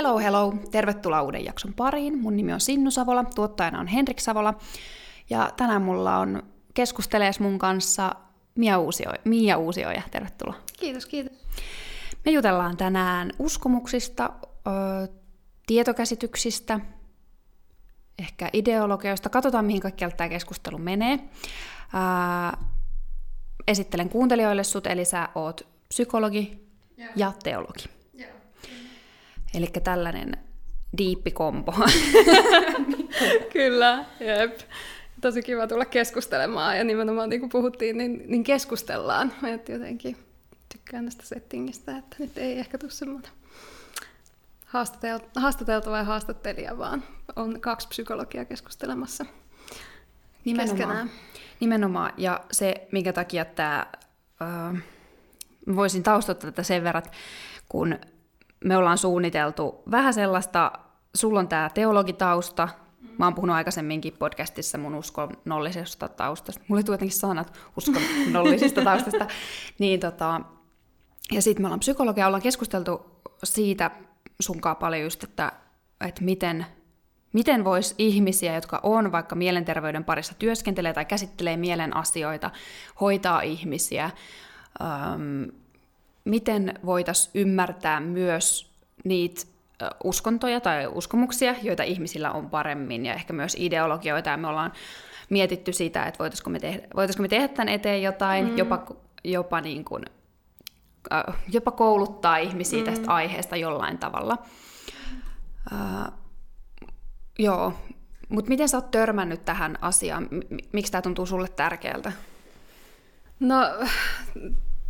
[0.00, 2.18] Hello hello, tervetuloa uuden jakson pariin.
[2.18, 4.54] Mun nimi on Sinnu Savola, tuottajana on Henrik Savola.
[5.30, 6.42] Ja tänään mulla on
[6.74, 8.14] keskustelees mun kanssa
[8.54, 10.02] Mia Uusio, Mia Uusioja.
[10.10, 10.54] Tervetuloa.
[10.78, 11.38] Kiitos, kiitos.
[12.24, 15.08] Me jutellaan tänään uskomuksista, ö,
[15.66, 16.80] tietokäsityksistä,
[18.18, 19.28] ehkä ideologioista.
[19.28, 21.18] Katsotaan, mihin kaikkialta tämä keskustelu menee.
[23.66, 27.08] Esittelen kuuntelijoille sut, eli sä oot psykologi Joo.
[27.16, 27.99] ja teologi.
[29.54, 30.36] Eli tällainen
[30.98, 31.74] diippikompo.
[33.52, 34.60] Kyllä, jep.
[35.20, 39.32] Tosi kiva tulla keskustelemaan ja nimenomaan niin kuin puhuttiin, niin, niin keskustellaan.
[39.54, 40.16] Et jotenkin
[40.72, 43.30] tykkään tästä settingistä, että nyt ei ehkä tule semmoinen
[44.64, 47.04] haastatel- haastateltava ja haastattelija, vaan
[47.36, 49.26] on kaksi psykologia keskustelemassa
[50.56, 51.10] keskenään.
[51.60, 52.12] Nimenomaan.
[52.16, 53.86] Ja se, minkä takia tämä,
[54.42, 54.82] äh,
[55.76, 57.02] voisin taustottaa tätä sen verran,
[57.68, 57.98] kun
[58.64, 60.72] me ollaan suunniteltu vähän sellaista,
[61.14, 62.68] sulla on tämä teologitausta,
[63.18, 69.26] mä oon puhunut aikaisemminkin podcastissa mun uskonnollisesta taustasta, mulle tulee jotenkin sanat uskonnollisesta taustasta,
[69.78, 70.40] niin tota,
[71.32, 73.90] ja sitten me ollaan psykologia, ollaan keskusteltu siitä
[74.40, 75.52] sunkaan paljon just, että,
[76.06, 76.66] että miten,
[77.32, 82.50] miten vois ihmisiä, jotka on vaikka mielenterveyden parissa työskentelee tai käsittelee mielen asioita,
[83.00, 84.10] hoitaa ihmisiä,
[86.24, 88.70] miten voitaisiin ymmärtää myös
[89.04, 89.46] niitä
[90.04, 94.72] uskontoja tai uskomuksia, joita ihmisillä on paremmin, ja ehkä myös ideologioita, ja me ollaan
[95.30, 98.58] mietitty sitä, että voitaisiko me tehdä, voitaisiko me tehdä tämän eteen jotain, mm.
[98.58, 98.86] jopa,
[99.24, 100.04] jopa, niin kuin,
[101.52, 102.84] jopa kouluttaa ihmisiä mm.
[102.84, 104.38] tästä aiheesta jollain tavalla.
[105.72, 106.12] Äh,
[107.38, 107.72] joo,
[108.28, 110.28] mutta miten sä oot törmännyt tähän asiaan?
[110.72, 112.12] Miksi tämä tuntuu sulle tärkeältä?
[113.40, 113.56] No,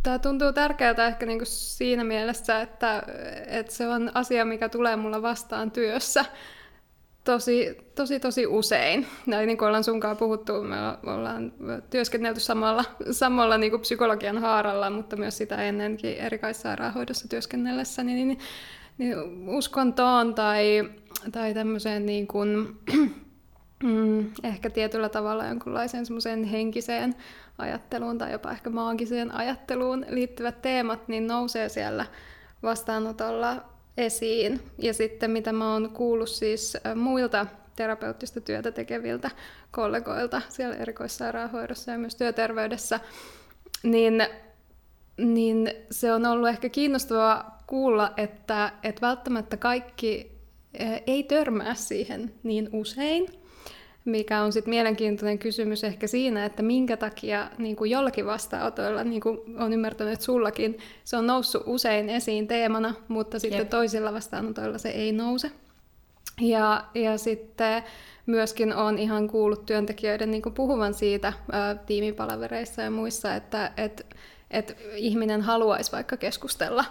[0.03, 3.03] tämä tuntuu tärkeältä ehkä niinku siinä mielessä, että,
[3.47, 6.25] että se on asia, mikä tulee mulla vastaan työssä
[7.23, 9.07] tosi, tosi, tosi usein.
[9.25, 10.75] Näin niin kuin ollaan sunkaan puhuttu, me
[11.11, 11.53] ollaan
[11.89, 18.39] työskennelty samalla, samalla niin kuin psykologian haaralla, mutta myös sitä ennenkin erikaissairaanhoidossa työskennellessä, niin, niin,
[18.97, 19.17] niin
[19.49, 20.89] uskontoon tai,
[21.31, 22.77] tai tämmöiseen niin kuin,
[23.83, 27.15] mm, ehkä tietyllä tavalla jonkunlaiseen semmoiseen henkiseen
[27.61, 32.05] ajatteluun tai jopa ehkä maagiseen ajatteluun liittyvät teemat, niin nousee siellä
[32.63, 33.63] vastaanotolla
[33.97, 34.61] esiin.
[34.77, 37.45] Ja sitten mitä mä oon kuullut siis muilta
[37.75, 39.31] terapeuttista työtä tekeviltä
[39.71, 42.99] kollegoilta siellä erikoissairaanhoidossa ja myös työterveydessä,
[43.83, 44.27] niin,
[45.17, 50.31] niin se on ollut ehkä kiinnostavaa kuulla, että, että välttämättä kaikki
[51.07, 53.40] ei törmää siihen niin usein,
[54.05, 59.21] mikä on sitten mielenkiintoinen kysymys ehkä siinä, että minkä takia niin kuin jollakin vastaanotoilla, niin
[59.21, 63.69] kuin olen ymmärtänyt, että sullakin, se on noussut usein esiin teemana, mutta sitten Jep.
[63.69, 65.51] toisilla vastaanotoilla se ei nouse.
[66.41, 67.83] Ja, ja sitten
[68.25, 74.15] myöskin olen ihan kuullut työntekijöiden niin kuin puhuvan siitä ää, tiimipalavereissa ja muissa, että et,
[74.51, 76.85] et ihminen haluaisi vaikka keskustella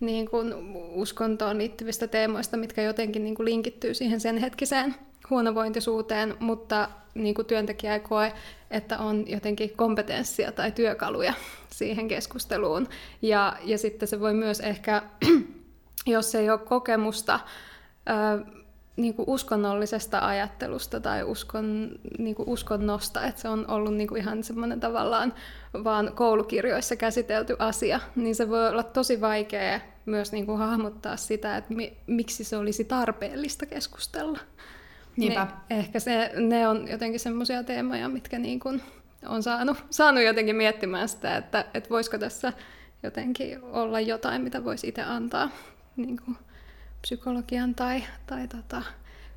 [0.00, 0.54] niin kuin
[0.94, 4.94] uskontoon liittyvistä teemoista, mitkä jotenkin niin kuin linkittyy siihen sen hetkiseen
[5.30, 8.32] huonovointisuuteen, mutta niin kuin työntekijä ei koe,
[8.70, 11.32] että on jotenkin kompetenssia tai työkaluja
[11.70, 12.88] siihen keskusteluun.
[13.22, 15.02] Ja, ja sitten se voi myös ehkä,
[16.06, 17.40] jos ei ole kokemusta
[18.06, 18.38] ää,
[18.96, 24.20] niin kuin uskonnollisesta ajattelusta tai uskon, niin kuin uskonnosta, että se on ollut niin kuin
[24.20, 25.34] ihan semmoinen tavallaan
[25.84, 31.56] vaan koulukirjoissa käsitelty asia, niin se voi olla tosi vaikea myös niin kuin hahmottaa sitä,
[31.56, 34.38] että mi, miksi se olisi tarpeellista keskustella.
[35.20, 35.46] Niinpä.
[35.70, 38.82] Ne, ehkä se, ne on jotenkin semmoisia teemoja, mitkä niin kuin
[39.26, 42.52] on saanut, saanut jotenkin miettimään sitä, että, että voisiko tässä
[43.02, 45.50] jotenkin olla jotain, mitä voisi itse antaa
[45.96, 46.36] niin kuin
[47.02, 48.82] psykologian tai, tai tota,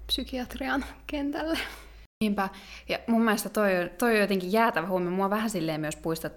[0.07, 1.59] psykiatrian kentälle.
[2.23, 2.49] Niinpä.
[2.89, 5.11] Ja mun mielestä toi, toi on jotenkin jäätävä huomio.
[5.11, 6.33] Mua vähän silleen myös puistat,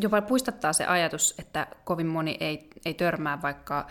[0.00, 3.86] jopa puistattaa se ajatus, että kovin moni ei, ei törmää vaikka,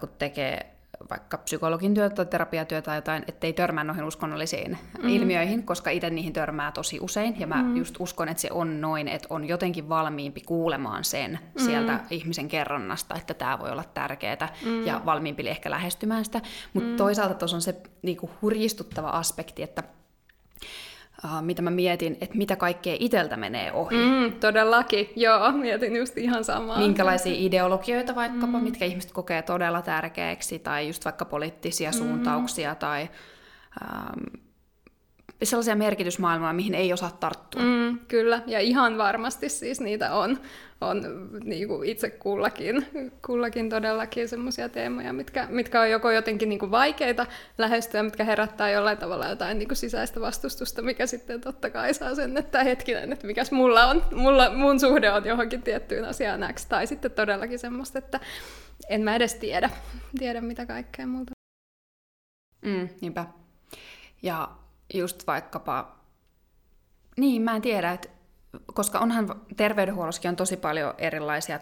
[0.00, 0.77] kun tekee
[1.10, 5.08] vaikka psykologin työtä tai terapiatyötä tai jotain, ettei törmää noihin uskonnollisiin mm.
[5.08, 7.40] ilmiöihin, koska itse niihin törmää tosi usein.
[7.40, 7.76] Ja mä mm.
[7.76, 11.64] just uskon, että se on noin, että on jotenkin valmiimpi kuulemaan sen mm.
[11.64, 14.86] sieltä ihmisen kerronnasta, että tämä voi olla tärkeää mm.
[14.86, 16.40] ja valmiimpi ehkä lähestymään sitä.
[16.72, 16.96] Mutta mm.
[16.96, 19.82] toisaalta tuossa on se niinku, hurjistuttava aspekti, että
[21.24, 23.96] uh, mitä mä mietin, että mitä kaikkea iteltä menee ohi.
[23.96, 26.78] Mm, todellakin, joo, mietin just ihan samaa.
[26.78, 28.64] Minkälaisia ideologioita vaikkapa, mm.
[28.64, 33.08] mitkä ihmiset kokee todella tärkeäksi, tai just vaikka poliittisia suuntauksia, tai
[33.82, 34.47] ähm,
[35.46, 37.62] sellaisia merkitysmaailmoja, mihin ei osaa tarttua.
[37.62, 40.38] Mm, kyllä, ja ihan varmasti siis niitä on,
[40.80, 42.86] on niin kuin itse kullakin,
[43.26, 47.26] kullakin todellakin semmoisia teemoja, mitkä, mitkä on joko jotenkin niin kuin vaikeita
[47.58, 52.14] lähestyä, mitkä herättää jollain tavalla jotain niin kuin sisäistä vastustusta, mikä sitten totta kai saa
[52.14, 56.66] sen, että hetkinen, että mikäs mulla on, mulla, mun suhde on johonkin tiettyyn asiaan X,
[56.66, 58.20] tai sitten todellakin semmoista, että
[58.88, 59.70] en mä edes tiedä,
[60.18, 61.32] tiedä mitä kaikkea multa.
[62.62, 63.24] Mm, niinpä.
[64.22, 64.48] Ja
[64.94, 65.98] just vaikkapa,
[67.16, 68.08] niin mä en tiedä, että
[68.74, 71.60] koska onhan terveydenhuollossakin on tosi paljon erilaisia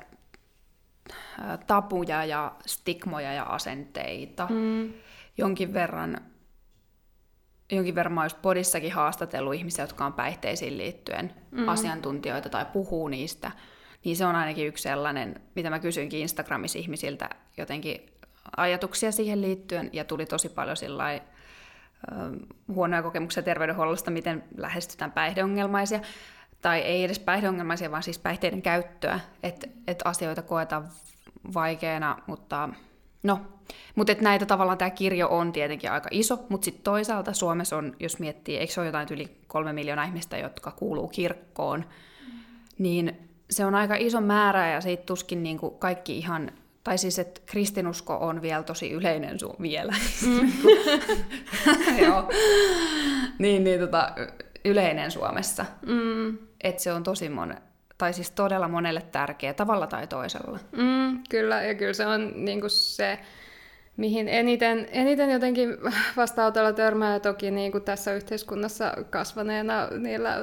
[1.66, 4.46] tapuja ja stigmoja ja asenteita.
[4.50, 4.92] Mm.
[5.38, 6.16] Jonkin verran,
[7.72, 11.68] jonkin verran mä just podissakin haastatellut ihmisiä, jotka on päihteisiin liittyen mm.
[11.68, 13.50] asiantuntijoita tai puhuu niistä.
[14.04, 18.10] Niin se on ainakin yksi sellainen, mitä mä kysyinkin Instagramissa ihmisiltä jotenkin
[18.56, 21.22] ajatuksia siihen liittyen, ja tuli tosi paljon sillai,
[22.68, 26.00] huonoja kokemuksia terveydenhuollosta, miten lähestytään päihdeongelmaisia,
[26.62, 30.88] tai ei edes päihdeongelmaisia, vaan siis päihteiden käyttöä, että et asioita koetaan
[31.54, 32.68] vaikeana, mutta
[33.22, 33.40] no,
[33.94, 37.96] mutta et näitä tavallaan tämä kirjo on tietenkin aika iso, mutta sitten toisaalta Suomessa on,
[38.00, 41.84] jos miettii, eikö se ole jotain yli kolme miljoonaa ihmistä, jotka kuuluu kirkkoon,
[42.78, 43.16] niin
[43.50, 46.52] se on aika iso määrä ja siitä tuskin niin kaikki ihan
[46.86, 49.94] tai siis, että kristinusko on vielä tosi yleinen su- vielä.
[50.26, 50.52] Mm.
[52.04, 52.30] Joo.
[53.38, 54.12] niin, niin tota,
[54.64, 55.66] yleinen Suomessa.
[55.86, 56.38] Mm.
[56.64, 57.54] Että se on tosi mon,
[57.98, 60.58] tai siis todella monelle tärkeä tavalla tai toisella.
[60.76, 63.18] Mm, kyllä, ja kyllä se on niin kuin se,
[63.96, 65.76] mihin eniten, eniten jotenkin
[66.16, 70.36] vastaanotolla törmää toki niin kuin tässä yhteiskunnassa kasvaneena niillä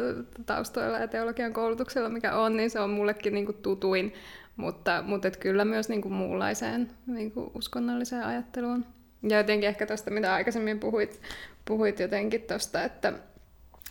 [0.45, 4.13] taustoilla ja teologian koulutuksella, mikä on, niin se on mullekin niin kuin tutuin
[4.55, 8.85] mutta, mutta et kyllä myös niin kuin muunlaiseen niin kuin uskonnolliseen ajatteluun.
[9.29, 11.21] Ja jotenkin ehkä tuosta, mitä aikaisemmin puhuit,
[11.65, 13.13] puhuit jotenkin tuosta, että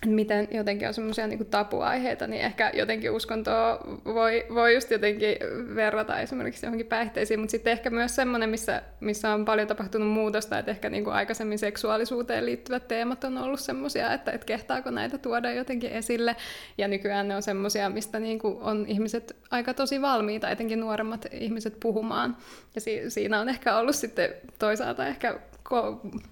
[0.06, 5.37] miten jotenkin on semmoisia niin tapuaiheita, niin ehkä jotenkin uskontoa voi, voi just jotenkin
[5.75, 10.58] verrata esimerkiksi johonkin päihteisiin, mutta sitten ehkä myös semmoinen, missä, missä on paljon tapahtunut muutosta,
[10.58, 15.19] että ehkä niin kuin aikaisemmin seksuaalisuuteen liittyvät teemat on ollut semmoisia, että, että kehtaako näitä
[15.19, 16.37] tuoda jotenkin esille,
[16.78, 21.26] ja nykyään ne on semmoisia, mistä niin kuin on ihmiset aika tosi valmiita, etenkin nuoremmat
[21.32, 22.37] ihmiset puhumaan,
[22.75, 25.40] ja si- siinä on ehkä ollut sitten toisaalta ehkä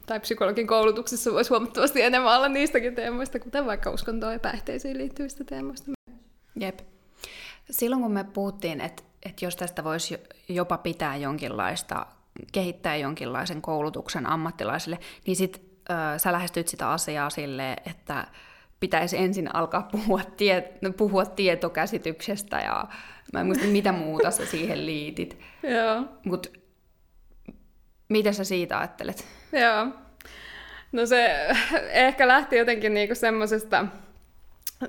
[0.07, 5.45] tai psykologin koulutuksessa voisi huomattavasti enemmän olla niistäkin teemoista, kuten vaikka uskontoon ja päihteisiin liittyvistä
[5.45, 5.91] teemoista.
[6.61, 6.81] Jep.
[7.71, 12.07] Silloin kun me puhuttiin, että, että jos tästä voisi jopa pitää jonkinlaista,
[12.53, 18.27] kehittää jonkinlaisen koulutuksen ammattilaisille, niin sit äh, sä lähestyt sitä asiaa silleen, että
[18.81, 22.89] pitäisi ensin alkaa puhua, tie, puhua tietokäsityksestä ja
[23.33, 25.39] mä en muista mitä muuta sä siihen liitit.
[25.63, 26.05] Joo.
[26.25, 26.49] Mutta
[28.11, 29.25] mitä sä siitä ajattelet?
[29.53, 29.87] Joo.
[30.93, 31.47] No se
[31.91, 33.87] ehkä lähti jotenkin niinku semmoisesta,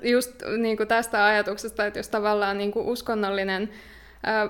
[0.02, 3.70] just niinku tästä ajatuksesta, että jos tavallaan niinku uskonnollinen
[4.24, 4.48] ää,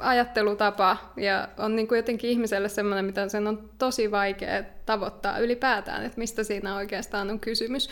[0.00, 6.18] ajattelutapa ja on niinku jotenkin ihmiselle semmoinen, mitä sen on tosi vaikea tavoittaa ylipäätään, että
[6.18, 7.88] mistä siinä oikeastaan on kysymys.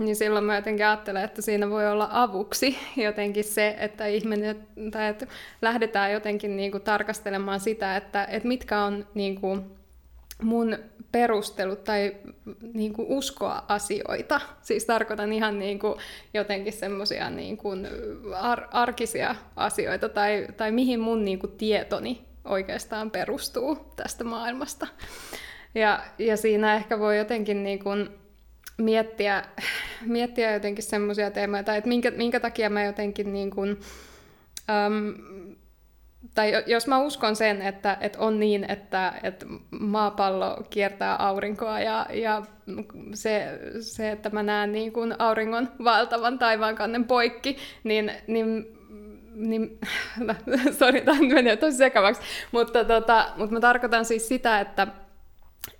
[0.00, 5.08] Niin silloin mä jotenkin ajattelen, että siinä voi olla avuksi jotenkin se, että ihminen, tai
[5.08, 5.26] että
[5.62, 9.64] lähdetään jotenkin niin kuin tarkastelemaan sitä, että, että mitkä on niin kuin
[10.42, 10.78] mun
[11.12, 12.16] perustelut tai
[12.74, 14.40] niin kuin uskoa asioita.
[14.62, 15.94] Siis tarkoitan ihan niin kuin
[16.34, 17.88] jotenkin semmoisia niin kuin
[18.36, 24.86] ar- arkisia asioita tai, tai mihin mun niin kuin tietoni oikeastaan perustuu tästä maailmasta.
[25.74, 28.10] Ja, ja siinä ehkä voi jotenkin niin kuin
[28.80, 29.44] miettiä,
[30.06, 33.80] miettiä jotenkin semmoisia teemoja, tai että minkä, minkä takia mä jotenkin niin kuin,
[34.86, 35.14] um,
[36.34, 42.06] tai jos mä uskon sen, että, että on niin, että, että maapallo kiertää aurinkoa ja,
[42.12, 42.42] ja
[43.14, 48.76] se, se, että mä näen niin kuin auringon valtavan taivaankannen poikki, niin, niin
[49.34, 49.78] niin,
[50.18, 50.34] no,
[50.78, 52.22] sori, tämä menee tosi sekavaksi,
[52.52, 54.86] mutta, tota, mutta mä tarkoitan siis sitä, että,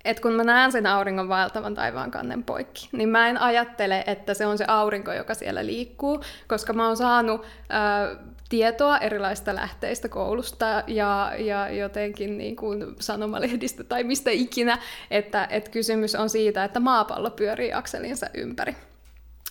[0.05, 4.35] et kun mä näen sen auringon vaeltavan taivaan kannen poikki, niin mä en ajattele, että
[4.35, 8.17] se on se aurinko, joka siellä liikkuu, koska mä oon saanut ää,
[8.49, 14.79] tietoa erilaista lähteistä koulusta ja, ja jotenkin niin kuin sanomalehdistä tai mistä ikinä,
[15.11, 18.77] että, että kysymys on siitä, että maapallo pyörii akselinsa ympäri.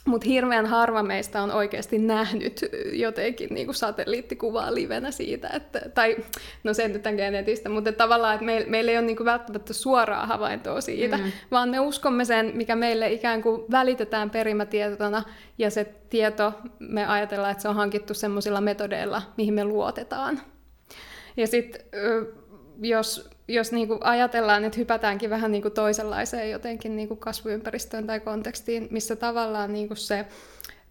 [0.09, 6.17] Mutta hirveän harva meistä on oikeasti nähnyt jotenkin niin kuin satelliittikuvaa livenä siitä, että, tai
[6.63, 10.25] no sen nyt genetistä, mutta tavallaan, että meillä, meillä ei ole niin kuin välttämättä suoraa
[10.25, 11.31] havaintoa siitä, mm.
[11.51, 15.23] vaan me uskomme sen, mikä meille ikään kuin välitetään perimätietona,
[15.57, 20.41] ja se tieto, me ajatellaan, että se on hankittu semmoisilla metodeilla, mihin me luotetaan.
[21.37, 21.81] Ja sitten
[22.81, 28.07] jos jos niin kuin ajatellaan, että hypätäänkin vähän niin kuin toisenlaiseen jotenkin niin kuin kasvuympäristöön
[28.07, 30.25] tai kontekstiin, missä tavallaan niin kuin se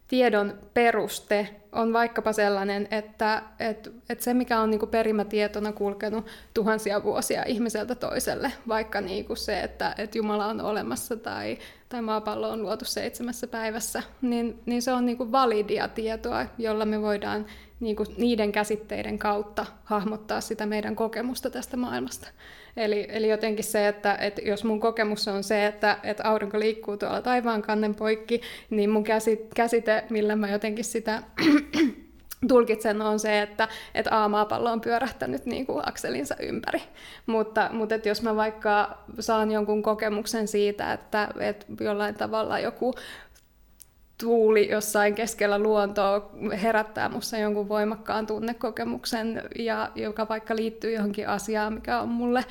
[0.09, 6.27] tiedon peruste on vaikkapa sellainen, että, että, että se, mikä on niin kuin perimätietona kulkenut
[6.55, 12.03] tuhansia vuosia ihmiseltä toiselle, vaikka niin kuin se, että, että Jumala on olemassa tai, tai
[12.03, 17.03] maapallo on luotu seitsemässä päivässä, niin, niin se on niin kuin validia tietoa, jolla me
[17.03, 17.47] voidaan
[17.81, 22.29] niin kuin niiden käsitteiden kautta hahmottaa sitä meidän kokemusta tästä maailmasta.
[22.77, 26.97] Eli, eli jotenkin se, että, että jos mun kokemus on se, että, että aurinko liikkuu
[26.97, 29.05] tuolla taivaan kannen poikki, niin mun
[29.55, 31.23] käsite, millä mä jotenkin sitä
[32.49, 36.83] tulkitsen on se, että, että A-maapallo on pyörähtänyt niin kuin akselinsa ympäri.
[37.27, 42.95] Mutta, mutta että jos mä vaikka saan jonkun kokemuksen siitä, että, että jollain tavalla joku
[44.21, 46.31] tuuli jossain keskellä luontoa
[46.63, 52.45] herättää minussa jonkun voimakkaan tunnekokemuksen, ja joka vaikka liittyy johonkin asiaan, mikä on mulle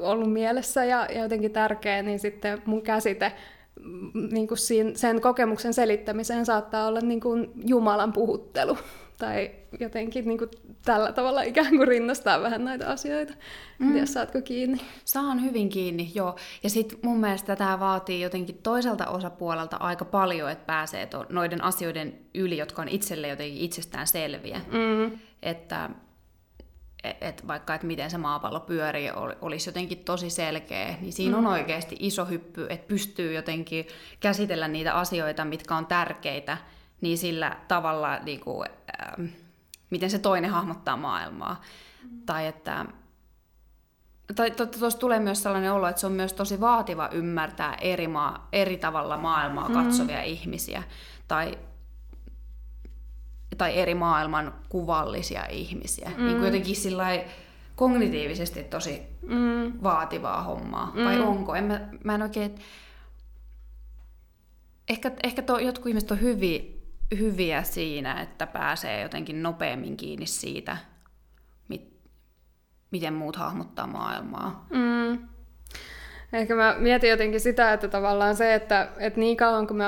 [0.00, 3.32] ollut mielessä ja, jotenkin tärkeä, niin sitten mun käsite
[3.80, 4.58] mm, niin kuin
[4.94, 8.78] sen kokemuksen selittämiseen saattaa olla niin kuin Jumalan puhuttelu
[9.18, 10.50] tai jotenkin niin kuin
[10.84, 13.34] tällä tavalla ikään kuin rinnastaa vähän näitä asioita.
[13.78, 13.92] Mm.
[13.92, 14.80] Tiedä, saatko kiinni?
[15.04, 16.36] Saan hyvin kiinni, joo.
[16.62, 21.64] Ja sitten mun mielestä tämä vaatii jotenkin toiselta osapuolelta aika paljon, että pääsee to- noiden
[21.64, 24.60] asioiden yli, jotka on itselle jotenkin itsestään selviä.
[24.72, 25.18] Mm.
[25.42, 25.90] Että
[27.20, 31.46] et vaikka, että miten se maapallo pyörii, olisi jotenkin tosi selkeä, niin siinä mm.
[31.46, 33.86] on oikeasti iso hyppy, että pystyy jotenkin
[34.20, 36.58] käsitellä niitä asioita, mitkä on tärkeitä,
[37.04, 38.68] niin sillä tavalla, niin kuin,
[39.00, 39.28] äh,
[39.90, 41.62] miten se toinen hahmottaa maailmaa.
[42.02, 42.20] Mm.
[42.26, 42.86] Tai että
[44.36, 48.48] tai tuossa tulee myös sellainen olo, että se on myös tosi vaativa ymmärtää eri, maa,
[48.52, 49.74] eri tavalla maailmaa mm.
[49.74, 50.24] katsovia mm.
[50.24, 50.82] ihmisiä.
[51.28, 51.58] Tai,
[53.58, 56.10] tai eri maailman kuvallisia ihmisiä.
[56.16, 56.24] Mm.
[56.24, 57.04] Niin kuin jotenkin sillä
[57.76, 59.72] kognitiivisesti tosi mm.
[59.82, 60.92] vaativaa hommaa.
[60.94, 61.04] Mm.
[61.04, 61.54] Vai onko?
[61.54, 62.54] En mä, mä en oikein...
[64.88, 66.62] Ehkä, ehkä to, jotkut ihmiset on hyviä,
[67.18, 70.76] hyviä siinä, että pääsee jotenkin nopeammin kiinni siitä,
[71.68, 72.00] mit,
[72.90, 74.66] miten muut hahmottaa maailmaa.
[74.70, 75.33] Mm.
[76.34, 79.84] Ehkä mä mietin jotenkin sitä, että tavallaan se, että, että niin kauan kun me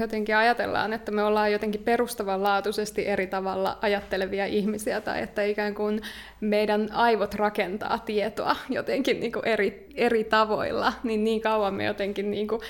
[0.00, 6.00] jotenkin ajatellaan, että me ollaan jotenkin perustavanlaatuisesti eri tavalla ajattelevia ihmisiä, tai että ikään kuin
[6.40, 12.30] meidän aivot rakentaa tietoa jotenkin niin kuin eri, eri tavoilla, niin niin kauan me jotenkin
[12.30, 12.60] niin kuin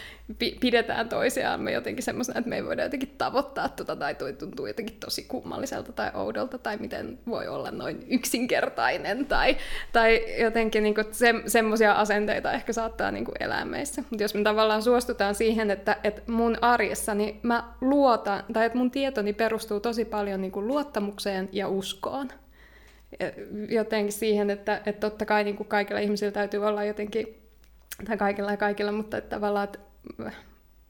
[0.60, 4.96] pidetään toisiaamme jotenkin semmoisena, että me ei voida jotenkin tavoittaa tuota, tai toi tuntuu jotenkin
[5.00, 9.56] tosi kummalliselta tai oudolta, tai miten voi olla noin yksinkertainen, tai,
[9.92, 14.05] tai jotenkin niin se, semmoisia asenteita ehkä saattaa niin kuin elää meissä.
[14.11, 18.90] Mutta jos me tavallaan suostutaan siihen, että, että mun arjessani mä luotan, tai että mun
[18.90, 22.29] tietoni perustuu tosi paljon niin kuin luottamukseen ja uskoon,
[23.69, 27.43] jotenkin siihen, että, että totta kai niin kuin kaikilla ihmisillä täytyy olla jotenkin,
[28.07, 29.79] tai kaikilla ja kaikilla, mutta että tavallaan, että,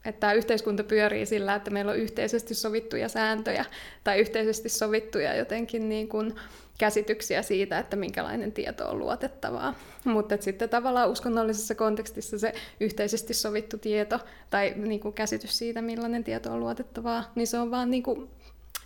[0.04, 3.64] että tämä yhteiskunta pyörii sillä, että meillä on yhteisesti sovittuja sääntöjä
[4.04, 6.34] tai yhteisesti sovittuja jotenkin niin kuin
[6.78, 9.74] käsityksiä siitä, että minkälainen tieto on luotettavaa.
[10.04, 16.24] Mutta sitten tavallaan uskonnollisessa kontekstissa se yhteisesti sovittu tieto tai niin kuin käsitys siitä, millainen
[16.24, 18.30] tieto on luotettavaa, niin se on vaan niin kuin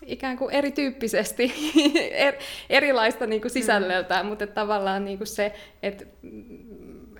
[0.06, 1.54] ikään kuin erityyppisesti,
[2.12, 2.34] er,
[2.70, 4.28] erilaista niin kuin sisällöltään, mm.
[4.28, 6.04] mutta tavallaan niin kuin se, että,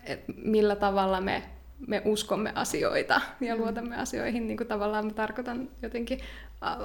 [0.04, 1.42] että millä tavalla me,
[1.86, 3.60] me uskomme asioita ja mm.
[3.60, 6.20] luotamme asioihin, niin kuin tavallaan mä tarkoitan jotenkin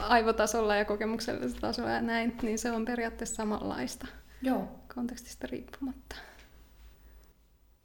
[0.07, 4.07] aivotasolla ja kokemuksellisella tasolla ja näin, niin se on periaatteessa samanlaista
[4.41, 4.67] Joo.
[4.95, 6.15] kontekstista riippumatta.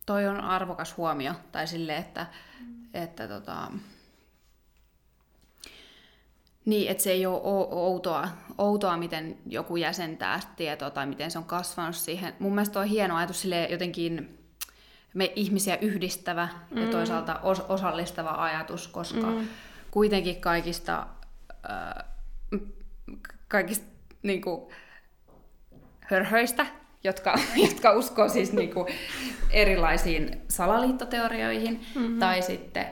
[0.06, 2.26] Toi on arvokas huomio, tai sille, että,
[2.60, 2.84] mm.
[2.94, 3.70] että tota,
[6.64, 7.40] niin, että se ei ole
[7.70, 8.28] outoa,
[8.58, 12.34] outoa, miten joku jäsentää tietoa tai miten se on kasvanut siihen.
[12.38, 14.43] Mun mielestä on hieno ajatus sille jotenkin
[15.14, 16.82] me ihmisiä yhdistävä mm.
[16.82, 19.48] ja toisaalta os- osallistava ajatus, koska mm.
[19.90, 21.06] kuitenkin kaikista,
[21.70, 22.04] äh,
[23.48, 23.86] kaikista
[24.22, 24.70] niin kuin,
[26.00, 26.66] hörhöistä,
[27.04, 27.34] jotka,
[27.68, 28.86] jotka uskoo siis niin kuin,
[29.50, 32.18] erilaisiin salaliittoteorioihin, mm-hmm.
[32.18, 32.86] tai sitten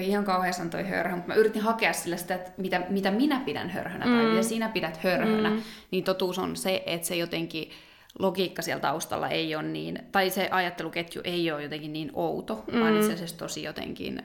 [0.00, 3.70] ihan kauhean toi hörhö, mutta mä yritin hakea sille sitä, että mitä, mitä minä pidän
[3.70, 4.12] hörhönä mm.
[4.12, 5.62] tai mitä sinä pidät hörhönä, mm.
[5.90, 7.70] niin totuus on se, että se jotenkin
[8.18, 12.80] logiikka siellä taustalla ei ole niin, tai se ajatteluketju ei ole jotenkin niin outo, mm.
[12.80, 14.22] vaan itse asiassa tosi jotenkin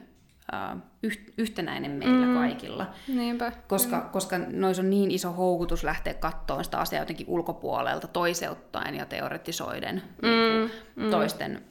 [0.52, 0.80] uh,
[1.38, 2.34] yhtenäinen meillä mm.
[2.34, 2.86] kaikilla.
[3.08, 3.52] Niinpä.
[3.68, 4.08] Koska, mm.
[4.08, 10.02] koska noissa on niin iso houkutus lähteä katsoa sitä asiaa jotenkin ulkopuolelta, toiseuttaen ja teoretisoiden
[10.22, 10.28] mm.
[10.28, 11.10] niin kuin, mm.
[11.10, 11.64] toisten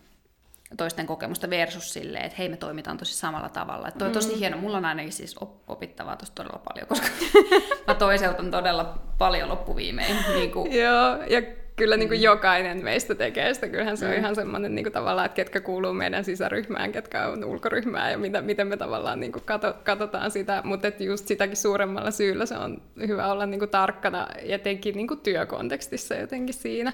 [0.78, 3.88] toisten kokemusta versus silleen, että hei me toimitaan tosi samalla tavalla.
[3.88, 4.40] Että toi on tosi mm.
[4.40, 5.36] hieno, mulla on ainakin siis
[5.68, 7.08] opittavaa tosi todella paljon, koska
[7.88, 10.16] mä toiseutan todella paljon loppuviimein.
[10.34, 10.72] Niin kuin...
[10.72, 11.42] Joo, ja
[11.76, 12.24] kyllä niin kuin mm.
[12.24, 13.68] jokainen meistä tekee sitä.
[13.68, 14.12] Kyllähän se mm.
[14.12, 18.18] on ihan semmoinen niin kuin tavallaan, että ketkä kuuluu meidän sisäryhmään, ketkä on ulkoryhmää ja
[18.18, 20.62] mitä, miten me tavallaan niin kuin kato, katsotaan sitä.
[20.66, 25.20] Mutta just sitäkin suuremmalla syyllä se on hyvä olla niin kuin tarkkana etenkin niin kuin
[25.20, 26.94] työkontekstissa jotenkin siinä,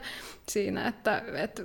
[0.49, 1.63] siinä että, että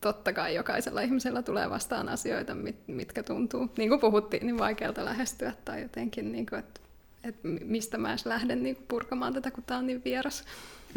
[0.00, 5.04] totta kai jokaisella ihmisellä tulee vastaan asioita, mit, mitkä tuntuu, niin kuin puhuttiin, niin vaikealta
[5.04, 6.80] lähestyä tai jotenkin, niin kuin, että,
[7.24, 10.44] että mistä mä edes lähden niin kuin purkamaan tätä, kun tämä on niin vieras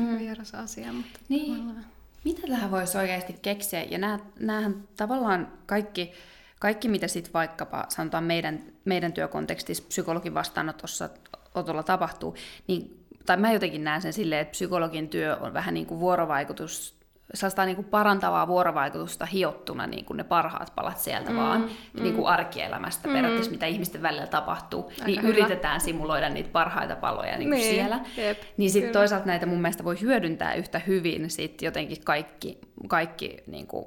[0.01, 0.19] mm.
[0.19, 0.93] vieras asia.
[0.93, 1.57] Mutta niin.
[1.57, 1.85] Tavallaan...
[2.23, 3.83] Mitä tähän voisi oikeasti keksiä?
[3.83, 3.97] Ja
[4.39, 6.13] näähän tavallaan kaikki,
[6.59, 11.09] kaikki mitä sitten vaikkapa sanotaan meidän, meidän työkontekstissa psykologin vastaanotossa
[11.55, 12.35] otolla tapahtuu,
[12.67, 16.98] niin, tai mä jotenkin näen sen silleen, että psykologin työ on vähän niin kuin vuorovaikutus
[17.33, 22.03] sellaista niin kuin parantavaa vuorovaikutusta hiottuna niin kuin ne parhaat palat sieltä mm, vaan mm.
[22.03, 23.13] Niin kuin arkielämästä mm.
[23.13, 25.29] periaatteessa, mitä ihmisten välillä tapahtuu, Aika niin hyvä.
[25.29, 27.99] yritetään simuloida niitä parhaita paloja niin kuin niin, siellä.
[28.17, 32.57] Jep, niin sitten toisaalta näitä mun mielestä voi hyödyntää yhtä hyvin sit jotenkin kaikki,
[32.87, 33.85] kaikki niin kuin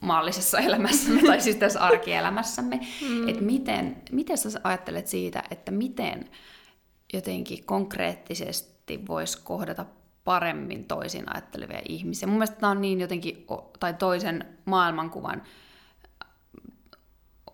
[0.00, 2.80] maallisessa elämässämme tai siis tässä arkielämässämme.
[3.08, 3.28] Mm.
[3.28, 6.24] Että miten, miten sä ajattelet siitä, että miten
[7.12, 9.86] jotenkin konkreettisesti voisi kohdata
[10.24, 12.26] paremmin toisin ajattelevia ihmisiä.
[12.26, 13.46] Mun mielestä tämä on niin jotenkin,
[13.80, 15.42] tai toisen maailmankuvan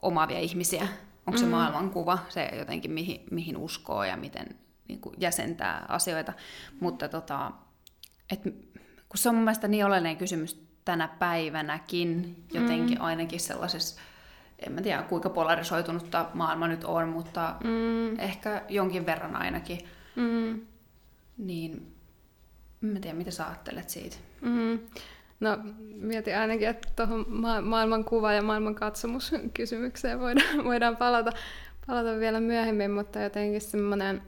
[0.03, 0.89] omaavia ihmisiä.
[1.27, 1.51] Onko se mm.
[1.51, 4.47] maailmankuva, se jotenkin mihin, mihin uskoo ja miten
[4.89, 6.33] niin kuin jäsentää asioita.
[6.81, 7.51] Mutta tota,
[8.33, 8.43] et,
[9.09, 13.05] kun se on mun mielestä niin oleellinen kysymys tänä päivänäkin, jotenkin mm.
[13.05, 14.01] ainakin sellaisessa,
[14.67, 18.19] en mä tiedä kuinka polarisoitunutta maailma nyt on, mutta mm.
[18.19, 19.79] ehkä jonkin verran ainakin.
[20.17, 20.61] Mm.
[21.39, 21.95] Niin
[22.81, 24.17] Mä tiedän, mitä sä ajattelet siitä?
[24.41, 24.79] Mm.
[25.41, 25.59] No,
[25.95, 31.33] mietin ainakin, että tuohon ma- maailmankuva- ja maailmankatsomuskysymykseen voidaan, voidaan palata,
[31.87, 34.23] palata vielä myöhemmin, mutta jotenkin semmoinen,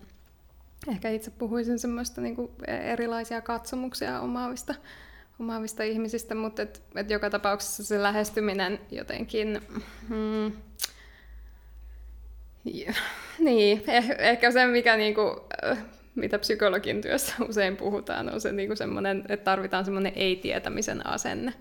[0.89, 4.75] ehkä itse puhuisin semmoista niin kuin erilaisia katsomuksia omaavista,
[5.41, 9.61] omaavista ihmisistä, mutta et, et joka tapauksessa se lähestyminen jotenkin...
[10.09, 10.53] Mm,
[13.39, 15.49] niin, eh, ehkä se, mikä niinku,
[16.15, 21.53] mitä psykologin työssä usein puhutaan, on se niin semmoinen, että tarvitaan semmoinen ei-tietämisen asenne.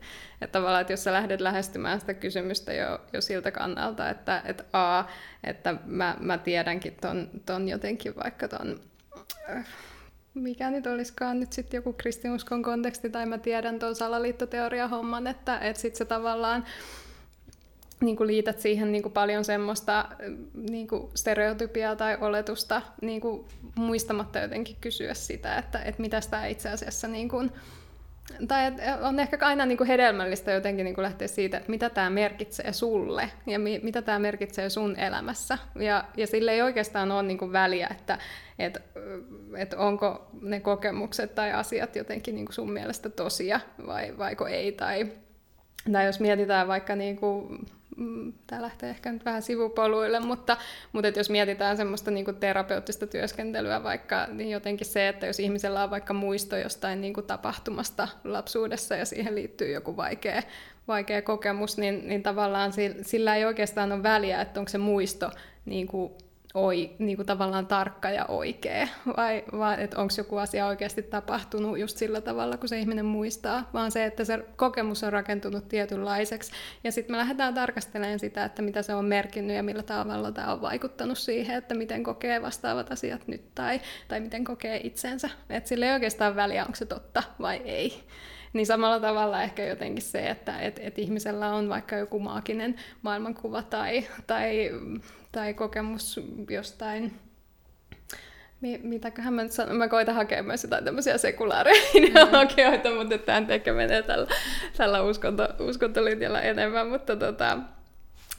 [0.42, 4.64] Että tavallaan, että jos sä lähdet lähestymään sitä kysymystä jo, jo siltä kannalta, että, että
[4.74, 5.04] a,
[5.44, 8.80] että mä, mä tiedänkin ton, ton jotenkin vaikka ton,
[9.50, 9.66] äh,
[10.34, 15.60] mikä nyt olisikaan nyt sitten joku kristinuskon konteksti, tai mä tiedän ton salaliittoteoria homman, että,
[15.60, 16.66] että sitten se tavallaan
[18.02, 20.06] niin kuin liität siihen niin kuin paljon semmoista
[20.70, 26.46] niin kuin stereotypiaa tai oletusta niin kuin muistamatta jotenkin kysyä sitä, että, että mitä tämä
[26.46, 27.52] itse asiassa niin kuin,
[28.48, 32.10] tai on ehkä aina niin kuin hedelmällistä jotenkin niin kuin lähteä siitä, että mitä tämä
[32.10, 35.58] merkitsee sulle ja mi, mitä tämä merkitsee sun elämässä.
[35.76, 38.18] Ja, ja sille ei oikeastaan ole niin kuin väliä, että,
[38.60, 38.80] että,
[39.58, 44.72] että onko ne kokemukset tai asiat jotenkin niin kuin sun mielestä tosia vai vaiko ei.
[44.72, 45.08] Tai,
[45.92, 47.81] tai jos mietitään vaikka niin kuin Mm,
[48.48, 50.58] tämä lähtee ehkä nyt vähän sivupoluille, mutta,
[50.92, 55.40] mutta että jos mietitään semmoista niin kuin terapeuttista työskentelyä vaikka, niin jotenkin se, että jos
[55.40, 60.44] ihmisellä on vaikka muisto jostain niin kuin tapahtumasta lapsuudessa ja siihen liittyy joku vaikea,
[60.88, 65.32] vaikea kokemus, niin, niin tavallaan sillä ei oikeastaan ole väliä, että onko se muisto
[65.66, 66.12] niin kuin
[66.54, 68.88] oi, niin kuin tavallaan tarkka ja oikea,
[69.18, 73.70] vai, vai että onko joku asia oikeasti tapahtunut just sillä tavalla, kun se ihminen muistaa,
[73.74, 76.52] vaan se, että se kokemus on rakentunut tietynlaiseksi.
[76.84, 80.54] Ja sitten me lähdetään tarkastelemaan sitä, että mitä se on merkinnyt ja millä tavalla tämä
[80.54, 85.30] on vaikuttanut siihen, että miten kokee vastaavat asiat nyt tai, tai miten kokee itsensä.
[85.50, 88.04] Että sillä ei oikeastaan väliä, onko se totta vai ei.
[88.54, 93.62] Niin samalla tavalla ehkä jotenkin se, että et, et ihmisellä on vaikka joku maaginen maailmankuva
[93.62, 94.72] tai, tai
[95.32, 97.14] tai kokemus jostain
[98.84, 102.96] mitäköhän mä nyt sanon, mä koitan hakea myös jotain tämmöisiä sekulaareja ideologioita, mm.
[102.96, 104.28] mutta tämä ehkä menee tällä,
[104.78, 107.58] tällä uskonto, uskontolinjalla enemmän, mutta tota,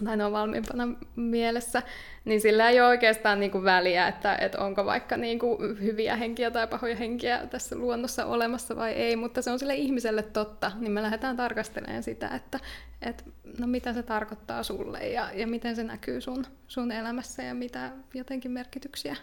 [0.04, 1.82] tai ne on valmiimpana mielessä,
[2.24, 6.16] niin sillä ei ole oikeastaan niin kuin väliä, että, että onko vaikka niin kuin hyviä
[6.16, 10.72] henkiä tai pahoja henkiä tässä luonnossa olemassa vai ei, mutta se on sille ihmiselle totta,
[10.78, 12.60] niin me lähdetään tarkastelemaan sitä, että,
[13.02, 13.24] että
[13.58, 17.90] no mitä se tarkoittaa sulle ja, ja miten se näkyy sun, sun elämässä ja mitä
[18.14, 19.16] jotenkin merkityksiä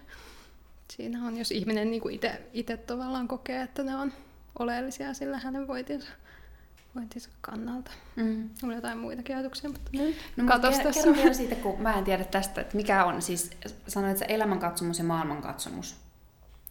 [0.91, 2.19] siinä on, jos ihminen niin kuin
[2.53, 4.13] itse tavallaan kokee, että ne on
[4.59, 6.07] oleellisia sillä hänen voitinsa
[6.95, 7.91] vointinsa kannalta.
[8.15, 8.49] Mm.
[8.63, 11.03] On jotain muitakin ajatuksia, mutta nyt no, katos kerro, tässä.
[11.03, 13.51] Kerro vielä siitä, kun mä en tiedä tästä, että mikä on siis,
[13.87, 15.95] sanoit se elämänkatsomus ja maailmankatsomus.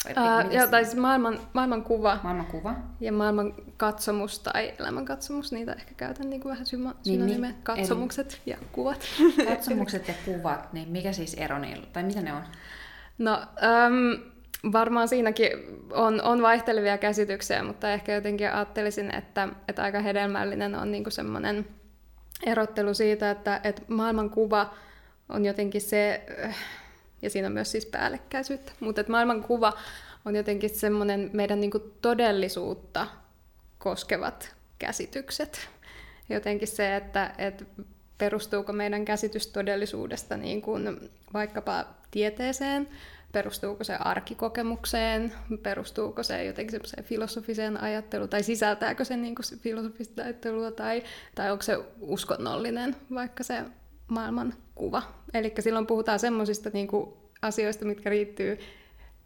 [0.07, 2.21] Uh, ja, tai siis maailman, maailmankuva.
[2.23, 2.75] Maailmankuva.
[3.01, 8.43] Ja maailmankatsomus tai elämänkatsomus, niitä ehkä käytän niin kuin vähän syma, niin, niin, katsomukset eri...
[8.47, 9.07] ja kuvat.
[9.49, 12.43] Katsomukset ja kuvat, niin mikä siis ero niillä, tai mitä ne on?
[13.19, 14.31] No, um,
[14.73, 15.51] varmaan siinäkin
[15.93, 21.67] on, on vaihtelevia käsityksiä, mutta ehkä jotenkin ajattelisin, että, että aika hedelmällinen on niin semmoinen
[22.47, 24.75] erottelu siitä, että, että maailmankuva
[25.29, 26.27] on jotenkin se,
[27.23, 29.73] ja siinä on myös siis päällekkäisyyttä, mutta että maailmankuva
[30.25, 33.07] on jotenkin semmoinen meidän niin todellisuutta
[33.79, 35.69] koskevat käsitykset.
[36.29, 37.65] Jotenkin se, että, että
[38.19, 42.89] perustuuko meidän käsitys todellisuudesta niin kuin vaikkapa tieteeseen,
[43.33, 50.23] perustuuko se arkikokemukseen, perustuuko se jotenkin semmoiseen filosofiseen ajatteluun, tai sisältääkö se niin kuin filosofista
[50.23, 51.03] ajattelua, tai,
[51.35, 53.63] tai onko se uskonnollinen, vaikka se
[54.09, 55.03] maailmankuva.
[55.35, 56.89] Eli silloin puhutaan semmoisista niin
[57.43, 58.59] asioista, mitkä riittyy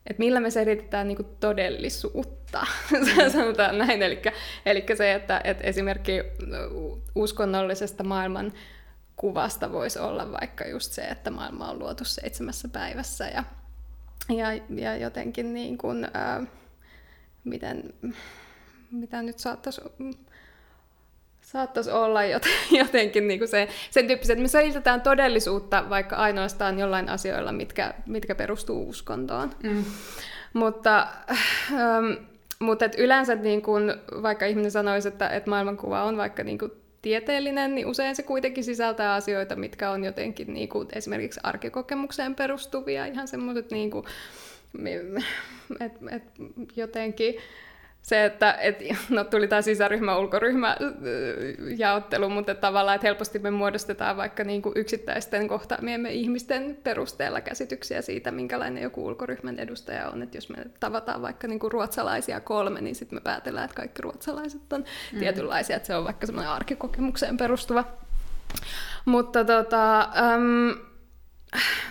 [0.06, 2.66] että millä me selitetään niin todellisuutta,
[3.32, 4.02] sanotaan näin.
[4.02, 4.22] Eli,
[4.66, 6.22] eli se, että, että esimerkki
[7.14, 8.52] uskonnollisesta maailman
[9.16, 13.44] kuvasta voisi olla vaikka just se, että maailma on luotu seitsemässä päivässä ja,
[14.28, 16.42] ja, ja jotenkin niin kuin, ää,
[17.44, 17.94] miten,
[18.90, 19.80] mitä nyt saattaisi
[21.52, 22.20] saattaisi olla
[22.82, 27.94] jotenkin niin kuin se, sen tyyppiset, että me selitetään todellisuutta vaikka ainoastaan jollain asioilla, mitkä,
[28.06, 29.50] mitkä perustuu uskontoon.
[29.62, 29.85] Mm.
[30.52, 31.08] Mutta,
[31.72, 32.12] ähm,
[32.58, 36.72] mutta et yleensä niin kun, vaikka ihminen sanoisi, että, että maailmankuva on vaikka niin kuin
[37.02, 43.06] tieteellinen, niin usein se kuitenkin sisältää asioita, mitkä on jotenkin niin kuin esimerkiksi arkikokemukseen perustuvia,
[43.06, 44.04] ihan semmoiset niin kuin,
[45.80, 46.22] et, et
[46.76, 47.34] jotenkin
[48.02, 48.78] se, että et,
[49.10, 50.76] no, tuli tämä sisäryhmä, ulkoryhmä
[51.76, 58.02] jaottelu, mutta tavallaan, että helposti me muodostetaan vaikka niin kuin yksittäisten kohtaamiemme ihmisten perusteella käsityksiä
[58.02, 60.22] siitä, minkälainen joku ulkoryhmän edustaja on.
[60.22, 64.02] Että jos me tavataan vaikka niin kuin ruotsalaisia kolme, niin sitten me päätellään, että kaikki
[64.02, 65.18] ruotsalaiset on mm.
[65.18, 67.84] tietynlaisia, että se on vaikka semmoinen arkikokemukseen perustuva.
[69.04, 70.74] Mutta tota, äm,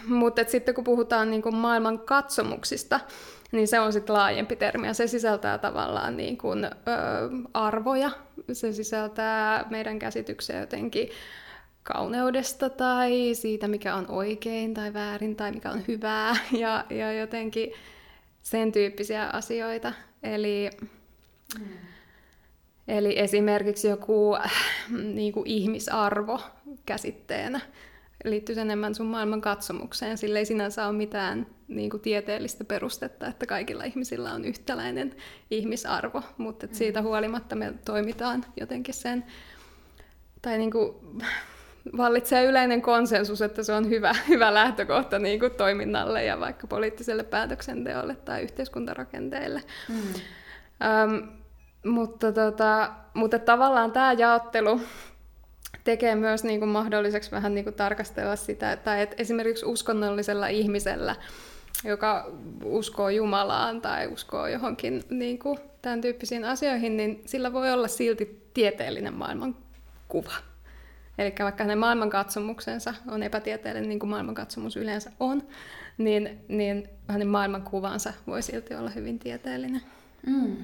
[0.06, 3.00] mutta sitten kun puhutaan niin kuin maailman katsomuksista,
[3.52, 6.70] niin se on sitten laajempi termi ja se sisältää tavallaan niin kuin, ö,
[7.54, 8.12] arvoja,
[8.54, 11.10] se sisältää meidän käsityksiä jotenkin
[11.84, 17.72] kauneudesta tai siitä, mikä on oikein tai väärin tai mikä on hyvää ja, ja jotenkin
[18.42, 19.94] sen tyyppisiä asioita.
[20.24, 20.70] Eli,
[22.88, 24.38] eli esimerkiksi joku
[25.14, 26.40] niin kuin ihmisarvo
[26.86, 27.60] käsitteenä
[28.24, 30.18] liittyy enemmän sun maailman katsomukseen.
[30.18, 35.16] Sillä ei sinänsä ole mitään niin kuin tieteellistä perustetta, että kaikilla ihmisillä on yhtäläinen
[35.52, 39.26] ihmisarvo, mutta että siitä huolimatta me toimitaan jotenkin sen,
[40.42, 40.96] tai niin kuin
[41.98, 47.24] vallitsee yleinen konsensus, että se on hyvä, hyvä lähtökohta niin kuin toiminnalle ja vaikka poliittiselle
[47.24, 49.64] päätöksenteolle tai yhteiskuntarakenteelle.
[49.90, 49.96] Mm.
[51.14, 51.28] Um,
[51.86, 54.82] mutta, tota, mutta tavallaan tämä jaottelu
[55.84, 61.16] tekee myös niin kuin mahdolliseksi vähän niin kuin tarkastella sitä, että, että esimerkiksi uskonnollisella ihmisellä,
[61.84, 62.32] joka
[62.64, 68.50] uskoo Jumalaan tai uskoo johonkin niin kuin tämän tyyppisiin asioihin, niin sillä voi olla silti
[68.54, 70.34] tieteellinen maailmankuva.
[71.18, 75.44] Eli vaikka hänen maailmankatsomuksensa on epätieteellinen, niin kuin maailmankatsomus yleensä on,
[75.98, 79.82] niin, niin hänen maailmankuvansa voi silti olla hyvin tieteellinen.
[80.28, 80.58] Mm.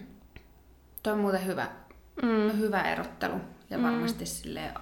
[1.04, 1.68] Tuo on muuten hyvä,
[2.22, 2.60] mm.
[2.60, 3.36] hyvä erottelu
[3.70, 4.28] ja varmasti mm.
[4.28, 4.74] silleen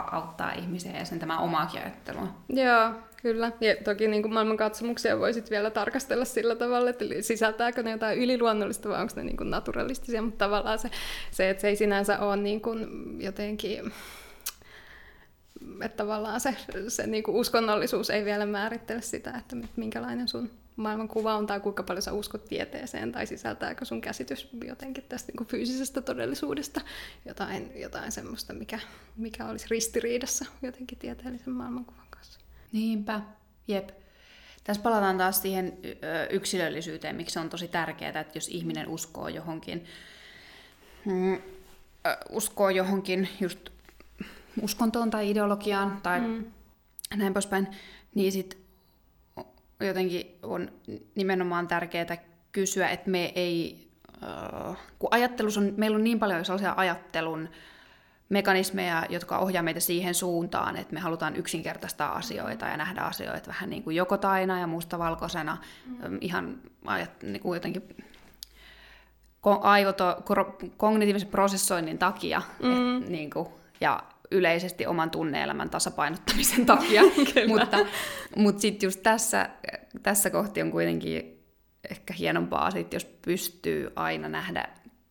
[0.00, 2.28] auttaa ihmisiä ja sen tämä omaakin ajattelua.
[2.48, 2.90] Joo,
[3.22, 3.52] kyllä.
[3.60, 8.88] Ja toki niin kuin maailmankatsomuksia voisit vielä tarkastella sillä tavalla, että sisältääkö ne jotain yliluonnollista
[8.88, 10.90] vai onko ne niin kuin naturalistisia, mutta tavallaan se,
[11.30, 12.86] se, että se ei sinänsä ole niin kuin
[13.20, 13.92] jotenkin
[15.82, 16.56] että tavallaan se,
[16.88, 21.82] se niin kuin uskonnollisuus ei vielä määrittele sitä, että minkälainen sun maailmankuva on tai kuinka
[21.82, 26.80] paljon sä uskot tieteeseen tai sisältääkö sun käsitys jotenkin tästä niin kuin fyysisestä todellisuudesta
[27.26, 28.78] jotain, jotain semmoista, mikä,
[29.16, 32.40] mikä olisi ristiriidassa jotenkin tieteellisen maailmankuvan kanssa.
[32.72, 33.20] Niinpä,
[33.68, 33.88] jep.
[34.64, 35.78] Tässä palataan taas siihen
[36.30, 39.84] yksilöllisyyteen, miksi on tosi tärkeää, että jos ihminen uskoo johonkin,
[41.04, 41.38] mm,
[42.30, 43.70] uskoo johonkin just
[44.62, 46.44] uskontoon tai ideologiaan tai mm.
[47.16, 47.68] näin poispäin,
[48.14, 48.61] niin sitten
[49.86, 50.72] jotenkin on
[51.14, 52.16] nimenomaan tärkeää
[52.52, 53.88] kysyä, että me ei,
[54.22, 57.48] äh, kun ajattelus on, meillä on niin paljon sellaisia ajattelun
[58.28, 63.70] mekanismeja, jotka ohjaa meitä siihen suuntaan, että me halutaan yksinkertaistaa asioita ja nähdä asioita vähän
[63.70, 66.18] niin kuin joko taina ja mustavalkoisena, mm.
[66.20, 67.82] ihan ajat, niin kuin jotenkin
[69.60, 70.22] aivoto,
[70.76, 72.42] kognitiivisen prosessoinnin takia.
[72.62, 73.02] Mm.
[73.02, 73.48] Et, niin kuin,
[73.80, 77.02] ja yleisesti oman tunneelämän tasapainottamisen takia.
[77.48, 77.78] mutta
[78.36, 79.50] mutta sitten just tässä,
[80.02, 81.44] tässä kohti on kuitenkin
[81.90, 84.68] ehkä hienompaa, sit jos pystyy aina nähdä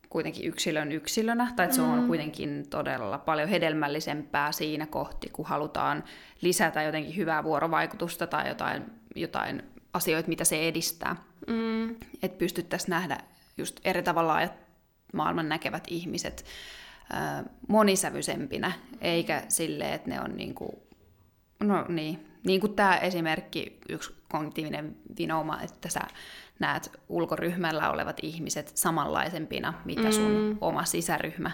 [0.10, 2.08] kuitenkin yksilön yksilönä, tai että se on mm.
[2.08, 6.04] kuitenkin todella paljon hedelmällisempää siinä kohti, kun halutaan
[6.42, 8.84] lisätä jotenkin hyvää vuorovaikutusta tai jotain,
[9.16, 11.16] jotain asioita, mitä se edistää.
[11.48, 11.90] mm.
[12.24, 13.18] että pystyttäisiin nähdä
[13.58, 14.40] just eri tavalla
[15.14, 16.46] maailman näkevät ihmiset
[17.12, 18.72] ää, monisävyisempinä,
[19.02, 20.72] eikä sille, että ne on niin kuin,
[21.64, 26.02] no niin, niin kuin tämä esimerkki, yksi kognitiivinen vinouma, että sä
[26.60, 30.58] näet ulkoryhmällä olevat ihmiset samanlaisempina, mitä sun mm.
[30.62, 31.52] oma sisäryhmä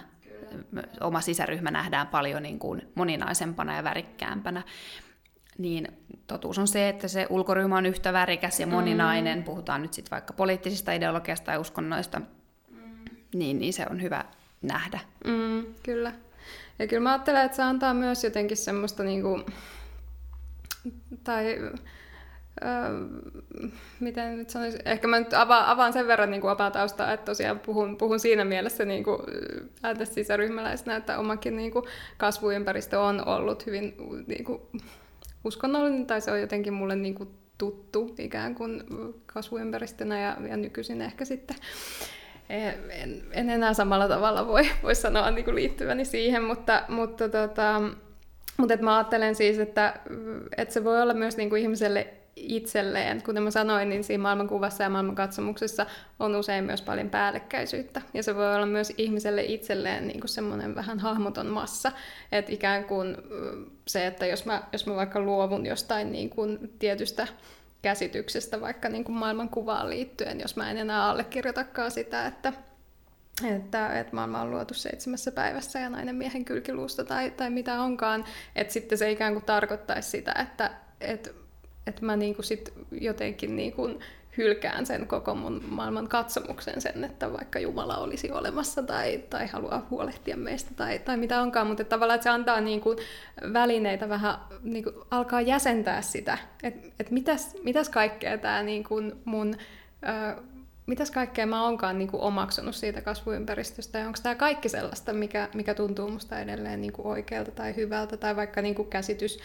[1.00, 4.62] oma sisäryhmä nähdään paljon niin kuin moninaisempana ja värikkäämpänä,
[5.58, 5.88] niin
[6.26, 9.44] totuus on se, että se ulkoryhmä on yhtä värikäs ja moninainen, mm.
[9.44, 13.04] puhutaan nyt sitten vaikka poliittisista ideologiasta tai uskonnoista, mm.
[13.34, 14.24] niin, niin se on hyvä
[14.62, 15.00] nähdä.
[15.26, 16.12] Mm, kyllä.
[16.78, 19.40] Ja kyllä mä ajattelen, että se antaa myös jotenkin semmoista niinku,
[21.24, 21.58] tai
[22.64, 27.24] Öö, miten nyt sanoisin, ehkä mä nyt avaan, avaan sen verran niin kuin taustaa, että
[27.24, 29.18] tosiaan puhun, puhun siinä mielessä niin kuin
[30.04, 31.84] sisäryhmäläisenä, että omakin niin kuin
[32.16, 33.94] kasvuympäristö on ollut hyvin
[34.26, 34.60] niin kuin,
[35.44, 38.82] uskonnollinen, tai se on jotenkin mulle niin kuin, tuttu ikään kuin
[39.26, 41.56] kasvuympäristönä ja, ja nykyisin ehkä sitten
[42.48, 47.82] en, en enää samalla tavalla voi, voi sanoa niin kuin liittyväni siihen, mutta, mutta tota,
[48.56, 49.94] mutta mä ajattelen siis, että,
[50.56, 53.22] että se voi olla myös niin kuin ihmiselle itselleen.
[53.22, 55.86] Kuten mä sanoin, niin siinä maailmankuvassa ja maailmankatsomuksessa
[56.18, 58.02] on usein myös paljon päällekkäisyyttä.
[58.14, 61.92] Ja se voi olla myös ihmiselle itselleen niin kuin semmoinen vähän hahmoton massa.
[62.32, 63.16] Että ikään kuin
[63.88, 67.28] se, että jos mä, jos mä vaikka luovun jostain niin kuin tietystä
[67.82, 72.52] käsityksestä vaikka niin kuin maailmankuvaan liittyen, jos mä en enää allekirjoitakaan sitä, että,
[73.56, 78.24] että, että maailma on luotu seitsemässä päivässä ja nainen miehen kylkiluusta tai, tai mitä onkaan,
[78.56, 81.30] että sitten se ikään kuin tarkoittaisi sitä, että, että
[81.88, 83.90] että mä niinku sit jotenkin niinku
[84.38, 89.86] hylkään sen koko mun maailman katsomuksen sen, että vaikka Jumala olisi olemassa tai, tai haluaa
[89.90, 92.96] huolehtia meistä tai, tai mitä onkaan, mutta että tavallaan että se antaa niinku
[93.52, 99.54] välineitä vähän niinku alkaa jäsentää sitä, että et mitäs, mitäs kaikkea tämä niinku mun
[100.08, 100.42] ö,
[100.86, 105.48] mitäs kaikkea mä oonkaan niin kuin omaksunut siitä kasvuympäristöstä, ja onko tämä kaikki sellaista, mikä,
[105.54, 109.38] mikä tuntuu musta edelleen niin kuin oikealta tai hyvältä, tai vaikka niin kuin käsitys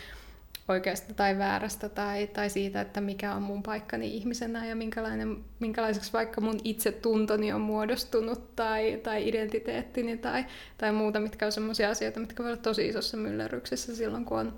[0.67, 6.13] oikeasta tai väärästä tai, tai siitä, että mikä on mun paikkani ihmisenä ja minkälainen, minkälaiseksi
[6.13, 10.45] vaikka mun itsetuntoni on muodostunut tai, tai identiteettini tai,
[10.77, 14.53] tai muuta, mitkä on sellaisia asioita, mitkä voivat olla tosi isossa myllerryksessä silloin, kun on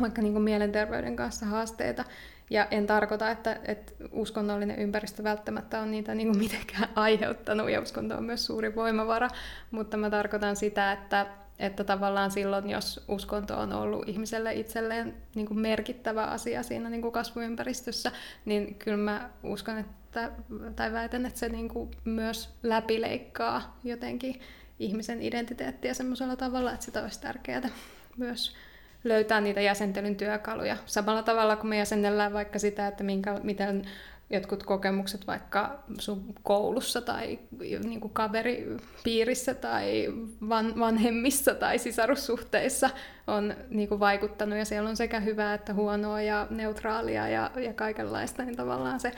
[0.00, 2.04] vaikka niin kuin mielenterveyden kanssa haasteita.
[2.50, 7.80] Ja en tarkoita, että, että uskonnollinen ympäristö välttämättä on niitä niin kuin mitenkään aiheuttanut, ja
[7.80, 9.28] uskonto on myös suuri voimavara,
[9.70, 11.26] mutta mä tarkoitan sitä, että,
[11.58, 17.02] että tavallaan silloin, jos uskonto on ollut ihmiselle itselleen niin kuin merkittävä asia siinä niin
[17.02, 18.12] kuin kasvuympäristössä,
[18.44, 20.30] niin kyllä mä uskon, että,
[20.76, 24.40] tai väitän, että se niin kuin myös läpileikkaa jotenkin
[24.78, 27.68] ihmisen identiteettiä semmoisella tavalla, että sitä olisi tärkeää
[28.16, 28.56] myös
[29.04, 30.76] löytää niitä jäsentelyn työkaluja.
[30.86, 33.84] Samalla tavalla kuin me jäsennellään vaikka sitä, että minkä, miten
[34.30, 37.38] jotkut kokemukset vaikka sun koulussa tai
[37.84, 40.14] niin kuin kaveripiirissä tai
[40.48, 42.90] van, vanhemmissa tai sisarussuhteissa
[43.26, 47.72] on niin kuin vaikuttanut ja siellä on sekä hyvää että huonoa ja neutraalia ja, ja
[47.72, 49.12] kaikenlaista, niin tavallaan se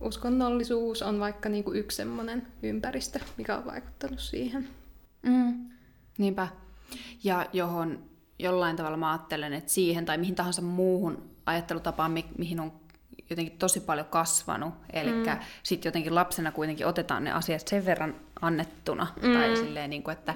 [0.00, 4.68] uskonnollisuus on vaikka niin kuin yksi semmoinen ympäristö, mikä on vaikuttanut siihen.
[5.22, 5.70] Mm.
[6.18, 6.48] Niinpä.
[7.24, 7.98] Ja johon
[8.38, 12.72] jollain tavalla mä ajattelen, että siihen tai mihin tahansa muuhun ajattelutapaan, mi- mihin on
[13.30, 14.74] jotenkin tosi paljon kasvanut.
[14.92, 15.24] Eli mm.
[15.62, 19.06] sitten jotenkin lapsena kuitenkin otetaan ne asiat sen verran annettuna.
[19.22, 19.32] Mm.
[19.32, 20.34] Tai silleen, niin kuin, että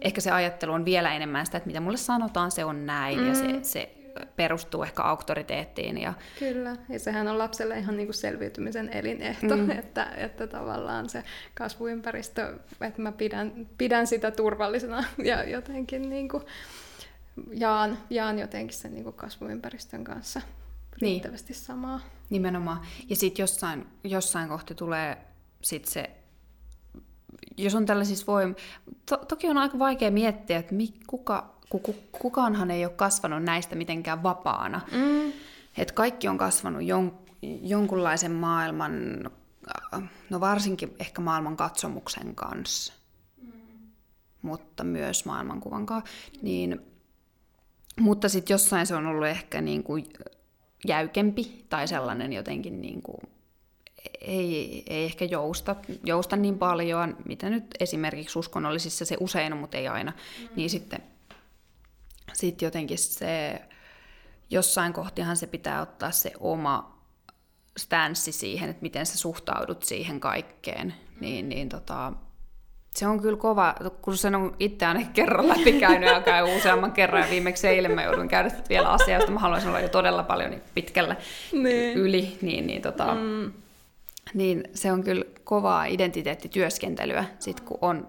[0.00, 3.20] ehkä se ajattelu on vielä enemmän sitä, että mitä mulle sanotaan, se on näin.
[3.20, 3.28] Mm.
[3.28, 3.94] Ja se, se
[4.36, 5.98] perustuu ehkä auktoriteettiin.
[5.98, 6.14] Ja...
[6.38, 9.70] Kyllä, ja sehän on lapselle ihan niin kuin selviytymisen elinehto, mm.
[9.80, 16.42] että, että tavallaan se kasvuympäristö, että mä pidän, pidän sitä turvallisena ja jotenkin niin kuin
[17.52, 20.40] jaan, jaan jotenkin sen niin kuin kasvuympäristön kanssa.
[21.00, 21.62] Riittävästi niin.
[21.62, 22.00] samaa.
[22.30, 22.80] Nimenomaan.
[23.08, 25.18] Ja sitten jossain, jossain kohti tulee
[25.62, 26.10] sit se,
[27.56, 28.54] jos on tällaisissa voim...
[29.06, 33.76] To, toki on aika vaikea miettiä, että mi, kuka, kuku, kukaanhan ei ole kasvanut näistä
[33.76, 34.80] mitenkään vapaana.
[34.92, 35.32] Mm.
[35.78, 37.18] Että kaikki on kasvanut jon,
[37.62, 38.92] jonkunlaisen maailman,
[40.30, 42.92] no varsinkin ehkä maailman katsomuksen kanssa,
[43.42, 43.52] mm.
[44.42, 46.10] mutta myös maailmankuvan kanssa.
[46.42, 46.80] Niin,
[48.00, 50.06] mutta sitten jossain se on ollut ehkä niin kuin
[50.86, 53.20] jäykempi tai sellainen jotenkin niin kuin,
[54.20, 59.76] ei, ei ehkä jousta, jousta niin paljon, mitä nyt esimerkiksi uskonnollisissa se usein on, mutta
[59.76, 60.48] ei aina, mm.
[60.56, 61.02] niin sitten
[62.32, 63.62] sit jotenkin se,
[64.50, 66.98] jossain kohtihan se pitää ottaa se oma
[67.78, 72.12] stanssi siihen, että miten sä suhtaudut siihen kaikkeen, niin, niin tota,
[72.94, 77.22] se on kyllä kova, kun sen on itse ainakin kerran läpikäynyt ja käy useamman kerran
[77.22, 80.50] ja viimeksi eilen mä joudun käydä vielä asiaa, josta mä haluaisin olla jo todella paljon
[80.50, 81.16] niin pitkällä
[81.52, 81.98] niin.
[81.98, 83.52] yli, niin, niin tota, mm.
[84.34, 88.08] niin se on kyllä kovaa identiteettityöskentelyä, sit kun on,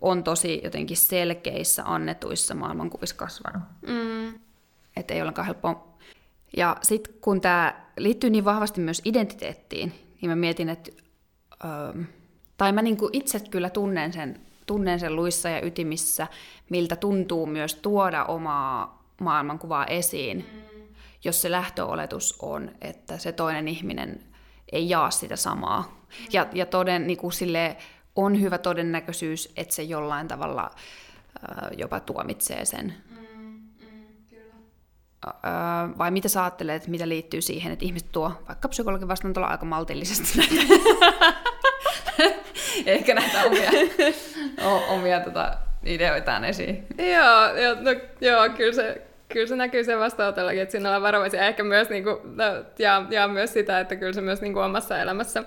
[0.00, 3.62] on tosi jotenkin selkeissä annetuissa maailmankuvissa kasvanut.
[3.86, 4.40] Mm.
[4.96, 5.88] Että ei ollenkaan helppoa.
[6.56, 10.90] Ja sitten kun tämä liittyy niin vahvasti myös identiteettiin, niin mä mietin, että...
[11.64, 12.02] Öö,
[12.58, 16.26] tai mä niinku itse kyllä tunnen sen, tunnen sen luissa ja ytimissä,
[16.70, 20.82] miltä tuntuu myös tuoda omaa maailmankuvaa esiin, mm.
[21.24, 24.20] jos se lähtöoletus on, että se toinen ihminen
[24.72, 25.82] ei jaa sitä samaa.
[25.82, 26.26] Mm.
[26.32, 27.76] Ja, ja toden, niin kuin sille
[28.16, 32.94] on hyvä todennäköisyys, että se jollain tavalla äh, jopa tuomitsee sen.
[33.10, 33.18] Mm,
[33.80, 34.08] mm,
[35.98, 39.64] vai mitä sä ajattelet, mitä liittyy siihen, että ihmiset tuo vaikka psykologin vastaan tuolla aika
[39.64, 40.38] maltillisesti
[42.86, 43.70] ehkä näitä omia,
[44.94, 45.54] omia tota,
[45.86, 46.86] ideoitaan esiin.
[46.98, 51.46] Joo, jo, no, joo kyllä, se, kyllä se näkyy sen vastaanotollakin, että siinä ollaan varovaisia.
[51.46, 52.44] Ehkä myös, niin kuin, no,
[52.78, 55.44] ja, ja myös sitä, että kyllä se myös niin kuin omassa elämässä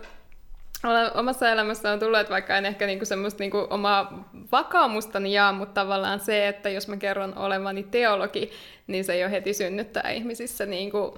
[1.13, 5.81] omassa elämässä on tullut, että vaikka en ehkä niinku semmoista niinku omaa vakaumustani jaa, mutta
[5.81, 8.51] tavallaan se, että jos mä kerron olevani teologi,
[8.87, 11.17] niin se jo heti synnyttää ihmisissä niinku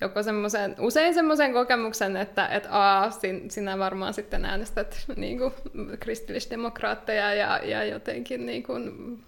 [0.00, 5.52] joko semmoisen, usein semmoisen kokemuksen, että, että a, sin, sinä varmaan sitten äänestät niin kuin,
[6.00, 9.18] kristillisdemokraatteja ja, ja jotenkin niin kuin,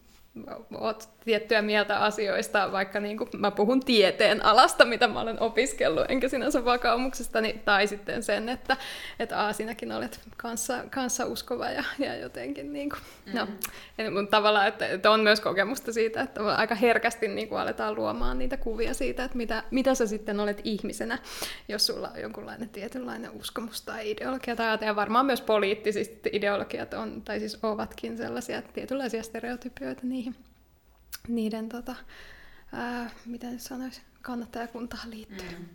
[0.81, 6.05] oot tiettyä mieltä asioista, vaikka niin kuin mä puhun tieteen alasta, mitä mä olen opiskellut,
[6.09, 8.77] enkä sinänsä vakaumuksesta, niin, tai sitten sen, että,
[9.19, 13.01] että aa, sinäkin olet kanssa, kanssa uskova ja, ja jotenkin niin kuin,
[13.33, 14.15] no, mm-hmm.
[14.15, 18.39] no, tavallaan, että, että, on myös kokemusta siitä, että aika herkästi niin kuin aletaan luomaan
[18.39, 21.19] niitä kuvia siitä, että mitä, mitä sä sitten olet ihmisenä,
[21.69, 27.23] jos sulla on jonkunlainen tietynlainen uskomus tai ideologia tai ja varmaan myös poliittiset ideologiat on,
[27.23, 30.37] tai siis ovatkin sellaisia tietynlaisia stereotypioita niihin
[31.29, 31.95] niiden, tota,
[32.73, 35.59] ää, miten sanoisi, kannattajakuntaan liittyen.
[35.59, 35.69] Mm.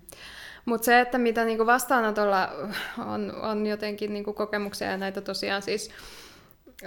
[0.65, 2.49] Mutta se, että mitä niinku vastaanotolla
[2.97, 5.89] on, on jotenkin niinku kokemuksia ja näitä tosiaan siis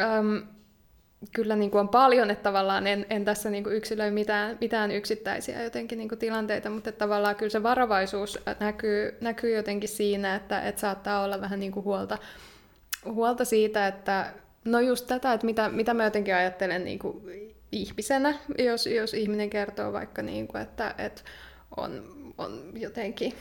[0.01, 0.42] äm,
[1.33, 5.99] kyllä niinku on paljon, että tavallaan en, en tässä niinku yksilöi mitään, mitään yksittäisiä jotenkin
[5.99, 11.23] niinku tilanteita, mutta että tavallaan kyllä se varovaisuus näkyy, näkyy jotenkin siinä, että, että saattaa
[11.25, 12.18] olla vähän niinku huolta,
[13.05, 14.33] huolta siitä, että
[14.64, 17.23] no just tätä, että mitä, mitä mä jotenkin ajattelen niinku
[17.73, 21.23] ihmisenä, jos, jos ihminen kertoo vaikka, niin kuin, että, että
[21.77, 22.03] on,
[22.39, 23.35] on jotenkin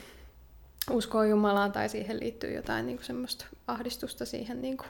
[0.90, 4.88] uskoo Jumalaan tai siihen liittyy jotain niin kuin semmoista ahdistusta siihen, niin kuin,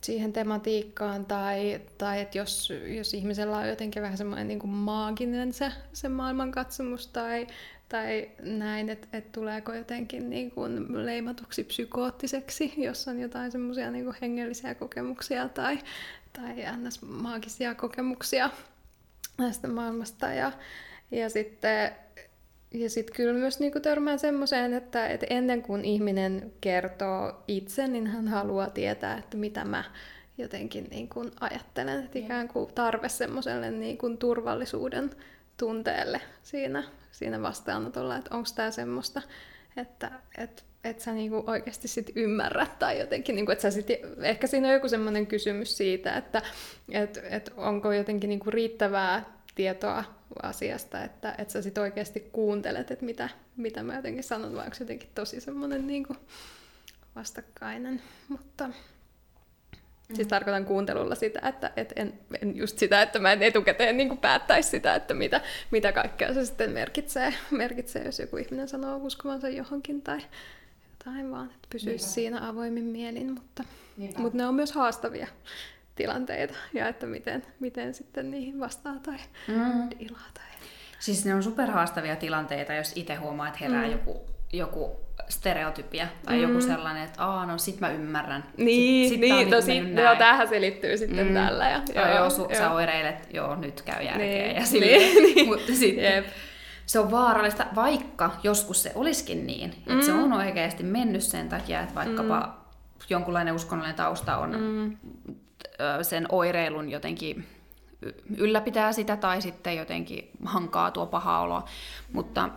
[0.00, 5.52] siihen tematiikkaan, tai, tai että jos, jos ihmisellä on jotenkin vähän semmoinen niin kuin maaginen
[5.52, 7.46] se, se maailmankatsomus tai,
[7.88, 14.14] tai näin, että, että tuleeko jotenkin niin kuin leimatuksi psykoottiseksi, jos on jotain semmoisia niin
[14.22, 15.78] hengellisiä kokemuksia tai,
[16.32, 17.02] tai ns.
[17.02, 18.50] maagisia kokemuksia
[19.38, 20.26] näistä maailmasta.
[20.26, 20.52] Ja,
[21.10, 21.92] ja sitten
[22.74, 28.06] ja sitten kyllä myös niinku törmään semmoiseen, että, että ennen kuin ihminen kertoo itse, niin
[28.06, 29.84] hän haluaa tietää, että mitä mä
[30.38, 32.04] jotenkin niin kuin ajattelen.
[32.04, 35.10] Että ikään kuin tarve semmoiselle niin kuin turvallisuuden
[35.56, 39.22] tunteelle siinä, siinä vastaanotolla, että onko tämä semmoista,
[39.76, 43.86] että, että että sä niinku oikeasti sit ymmärrät tai jotenkin, niinku, että sä sit,
[44.22, 46.42] ehkä siinä on joku semmoinen kysymys siitä, että
[46.90, 50.04] et, et onko jotenkin niinku riittävää tietoa
[50.42, 54.76] asiasta, että, että sä sit oikeasti kuuntelet, että mitä, mitä mä jotenkin sanon, vai onko
[54.80, 56.16] jotenkin tosi semmoinen niinku
[57.16, 60.16] vastakkainen, mutta mm.
[60.16, 62.12] Siis tarkoitan kuuntelulla sitä, että et en,
[62.42, 65.40] en just sitä, että mä en etukäteen niin päättäisi sitä, että mitä,
[65.70, 70.20] mitä kaikkea se sitten merkitsee, merkitsee, jos joku ihminen sanoo uskovansa johonkin tai,
[71.04, 72.14] jotain vaan, että pysyisi Niinpä.
[72.14, 73.64] siinä avoimin mielin, mutta,
[74.18, 75.26] mutta ne on myös haastavia
[75.94, 79.16] tilanteita ja että miten, miten sitten niihin vastaa tai
[79.48, 79.88] mm.
[79.98, 80.26] ilaa.
[80.34, 80.44] Tai...
[80.98, 83.92] Siis ne on superhaastavia tilanteita, jos itse huomaa, että herää mm.
[83.92, 84.20] joku,
[84.52, 84.90] joku
[85.28, 86.42] stereotypia tai mm.
[86.42, 88.44] joku sellainen, että aa, no sit mä ymmärrän.
[88.56, 91.34] Niin, sit, sit niin, niin no sit, joo, tähän selittyy sitten mm.
[91.34, 91.68] tällä.
[91.68, 92.54] Ja, joo, joo, joo, su, joo.
[92.54, 95.48] sä oireilet, joo, nyt käy järkeä niin, ja silleen, niin, niin.
[95.48, 96.14] mutta sitten...
[96.14, 96.26] Jep
[96.90, 100.02] se on vaarallista, vaikka joskus se olisikin niin, että mm.
[100.02, 102.52] se on oikeasti mennyt sen takia, että vaikkapa mm.
[103.10, 104.96] jonkunlainen uskonnollinen tausta on mm.
[106.02, 107.46] sen oireilun jotenkin
[108.36, 111.64] ylläpitää sitä tai sitten jotenkin hankaa tuo paha olo.
[112.12, 112.48] Mutta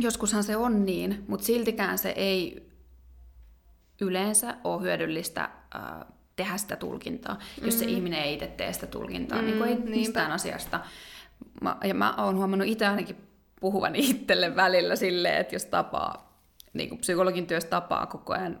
[0.00, 2.70] joskushan se on niin, mutta siltikään se ei
[4.00, 5.48] yleensä ole hyödyllistä
[6.36, 7.66] tehdä sitä tulkintaa, mm.
[7.66, 7.90] jos se mm.
[7.90, 9.90] ihminen ei itse tee sitä tulkintaa, mm, niin kuin ei niinpä.
[9.90, 10.80] mistään asiasta.
[11.60, 13.33] Mä, ja mä oon huomannut itse ainakin
[13.64, 16.38] puhuvan itselle välillä silleen, että jos tapaa,
[16.72, 18.60] niin kuin psykologin työssä tapaa koko ajan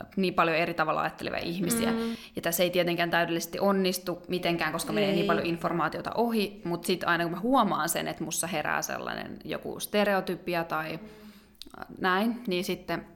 [0.00, 1.92] äh, niin paljon eri tavalla ajattelevia ihmisiä.
[1.92, 2.16] Mm.
[2.36, 4.94] Ja tässä ei tietenkään täydellisesti onnistu mitenkään, koska ei.
[4.94, 8.82] menee niin paljon informaatiota ohi, mutta sitten aina kun mä huomaan sen, että mussa herää
[8.82, 13.06] sellainen joku stereotypia tai äh, näin, niin sitten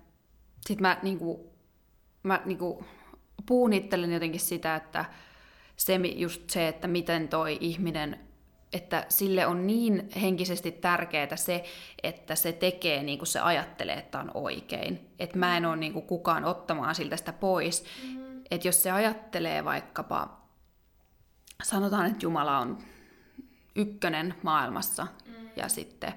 [0.67, 1.53] sitten mä, niinku,
[2.23, 2.85] mä niinku,
[3.47, 5.05] puhun itselleni jotenkin sitä, että
[5.77, 8.30] se, just se, että miten toi ihminen
[8.73, 11.65] että sille on niin henkisesti tärkeää se,
[12.03, 15.11] että se tekee niin kuin se ajattelee, että on oikein.
[15.19, 17.85] Että mä en ole niin kuin kukaan ottamaan siltä sitä pois.
[18.03, 18.43] Mm-hmm.
[18.51, 20.41] Että jos se ajattelee vaikkapa,
[21.63, 22.79] sanotaan, että Jumala on
[23.77, 25.49] ykkönen maailmassa mm-hmm.
[25.57, 26.15] ja sitten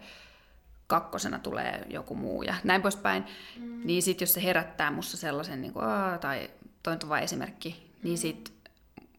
[0.87, 3.81] kakkosena tulee joku muu ja näin poispäin, mm-hmm.
[3.87, 5.85] niin sitten jos se herättää musta sellaisen, niin kuin,
[6.21, 6.49] tai
[6.83, 8.17] toi on vain esimerkki, niin mm-hmm.
[8.17, 8.53] sitten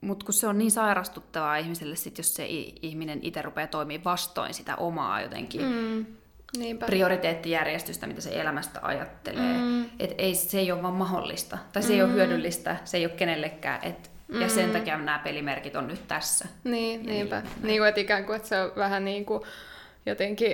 [0.04, 2.46] mutta kun se on niin sairastuttavaa ihmiselle, sit jos se
[2.82, 6.06] ihminen itse rupeaa toimimaan vastoin sitä omaa jotenkin mm.
[6.58, 6.86] Niinpä.
[6.86, 9.58] prioriteettijärjestystä, mitä se elämästä ajattelee.
[9.58, 9.84] Mm.
[9.98, 11.58] Et ei, se ei ole vaan mahdollista.
[11.72, 11.94] Tai se mm.
[11.94, 12.14] ei ole mm.
[12.14, 13.80] hyödyllistä, se ei ole kenellekään.
[13.84, 14.40] Et, mm.
[14.40, 14.72] Ja sen mm.
[14.72, 16.48] takia nämä pelimerkit on nyt tässä.
[16.64, 17.40] Niin, ja niinpä.
[17.40, 19.42] Niin, niin kuin, että ikään kuin, että se on vähän niin kuin
[20.06, 20.52] jotenkin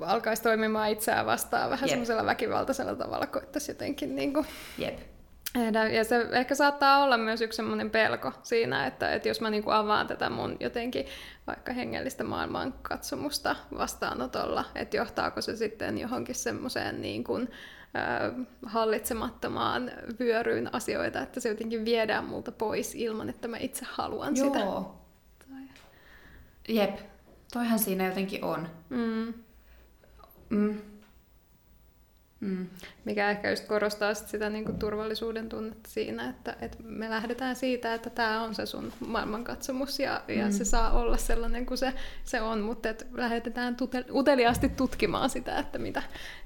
[0.00, 4.46] alkaisi toimimaan itseään vastaan vähän semmoisella väkivaltaisella tavalla, koittaisi jotenkin niin kuin...
[4.78, 5.15] Jep
[5.92, 9.62] ja se ehkä saattaa olla myös yksi semmoinen pelko siinä, että, että jos mä niin
[9.62, 11.06] kuin avaan tätä mun jotenkin
[11.46, 17.48] vaikka hengellistä maailmankatsomusta vastaanotolla, että johtaako se sitten johonkin semmoiseen niin kuin,
[17.96, 24.36] äh, hallitsemattomaan vyöryyn asioita, että se jotenkin viedään multa pois ilman, että mä itse haluan
[24.36, 24.46] Joo.
[24.46, 24.58] sitä.
[25.48, 25.62] Tai...
[26.68, 26.98] Jep,
[27.52, 28.68] toihan siinä jotenkin on.
[28.88, 29.34] Mm.
[30.50, 30.95] Mm.
[32.40, 32.66] Mm.
[33.04, 37.94] Mikä ehkä just korostaa sit sitä niinku turvallisuuden tunnetta siinä, että et me lähdetään siitä,
[37.94, 40.34] että tämä on se sun maailmankatsomus ja, mm.
[40.34, 41.92] ja se saa olla sellainen kuin se,
[42.24, 46.02] se on, mutta et lähdetään tute, uteliaasti tutkimaan sitä, että mitä,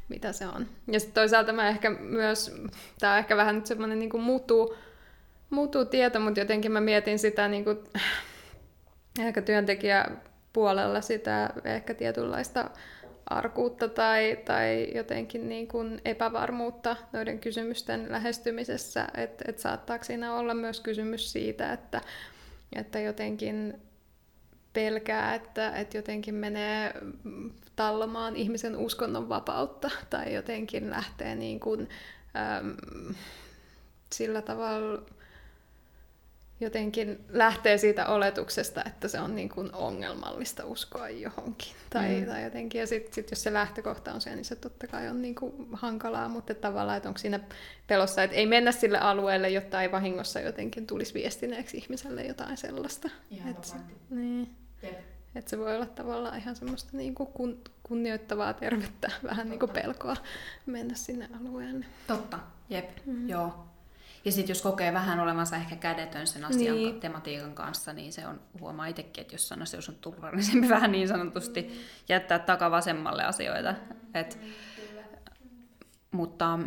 [0.09, 0.66] mitä se on.
[0.93, 2.55] Ja sitten toisaalta mä ehkä myös,
[2.99, 4.74] tämä on ehkä vähän nyt semmoinen niinku muuttuu,
[5.51, 7.84] muuttuu tieto, mutta jotenkin mä mietin sitä niinku,
[9.20, 12.70] ehkä työntekijäpuolella sitä ehkä tietynlaista
[13.31, 20.55] arkuutta tai, tai jotenkin niin kuin epävarmuutta noiden kysymysten lähestymisessä, että et saattaako siinä olla
[20.55, 22.01] myös kysymys siitä, että,
[22.76, 23.81] että jotenkin
[24.72, 26.95] pelkää, että, että jotenkin menee
[27.76, 31.89] tallomaan ihmisen uskonnon vapautta tai jotenkin lähtee niin kuin,
[32.59, 33.14] äm,
[34.12, 35.03] sillä tavalla
[36.61, 41.72] jotenkin lähtee siitä oletuksesta, että se on niin kuin ongelmallista uskoa johonkin.
[41.90, 42.26] Tai, mm.
[42.26, 45.22] tai jotenkin, ja sitten sit jos se lähtökohta on se, niin se totta kai on
[45.22, 47.40] niin kuin hankalaa, mutta tavallaan, että onko siinä
[47.86, 53.11] pelossa, että ei mennä sille alueelle, jotta ei vahingossa jotenkin tulisi viestineeksi ihmiselle jotain sellaista.
[53.50, 53.68] että
[54.11, 54.56] niin.
[55.34, 59.70] Et se voi olla tavallaan ihan semmoista niin kuin kun, kunnioittavaa, tervettä, vähän niin kuin
[59.70, 60.16] pelkoa
[60.66, 61.86] mennä sinne alueelle.
[62.06, 62.38] Totta,
[62.68, 63.28] jep, mm.
[63.28, 63.69] joo.
[64.24, 67.00] Ja sitten jos kokee vähän olevansa ehkä kädetön sen asian niin.
[67.00, 71.08] tematiikan kanssa, niin se on, huomaa itsekin, että jos sanoisi, jos on turvallisempi vähän niin
[71.08, 71.68] sanotusti mm.
[72.08, 73.74] jättää takavasemmalle asioita.
[74.14, 74.38] Et,
[76.10, 76.58] mutta,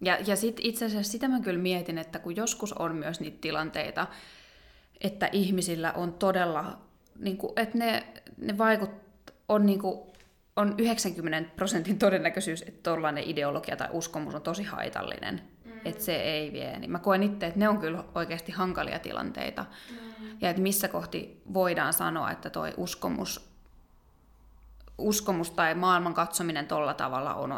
[0.00, 3.38] ja ja sitten itse asiassa sitä mä kyllä mietin, että kun joskus on myös niitä
[3.40, 4.06] tilanteita,
[5.00, 6.78] että ihmisillä on todella,
[7.18, 8.90] niin kuin, että ne, ne vaikut,
[9.48, 10.00] on niin kuin,
[10.56, 15.55] on 90 prosentin todennäköisyys, että tuollainen ideologia tai uskomus on tosi haitallinen
[15.88, 16.78] että se ei vie.
[16.78, 19.64] Niin mä koen itse, että ne on kyllä oikeasti hankalia tilanteita.
[19.90, 19.96] Mm.
[20.40, 23.50] Ja että missä kohti voidaan sanoa, että toi uskomus,
[24.98, 27.52] uskomus tai maailman katsominen tolla tavalla on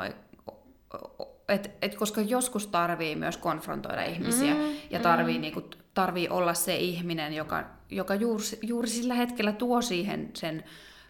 [1.49, 4.61] et, et koska joskus tarvii myös konfrontoida ihmisiä mm,
[4.91, 5.41] ja tarvii, mm.
[5.41, 5.62] niinku,
[5.95, 10.64] tarvii olla se ihminen, joka, joka juuri, juuri sillä hetkellä tuo siihen sen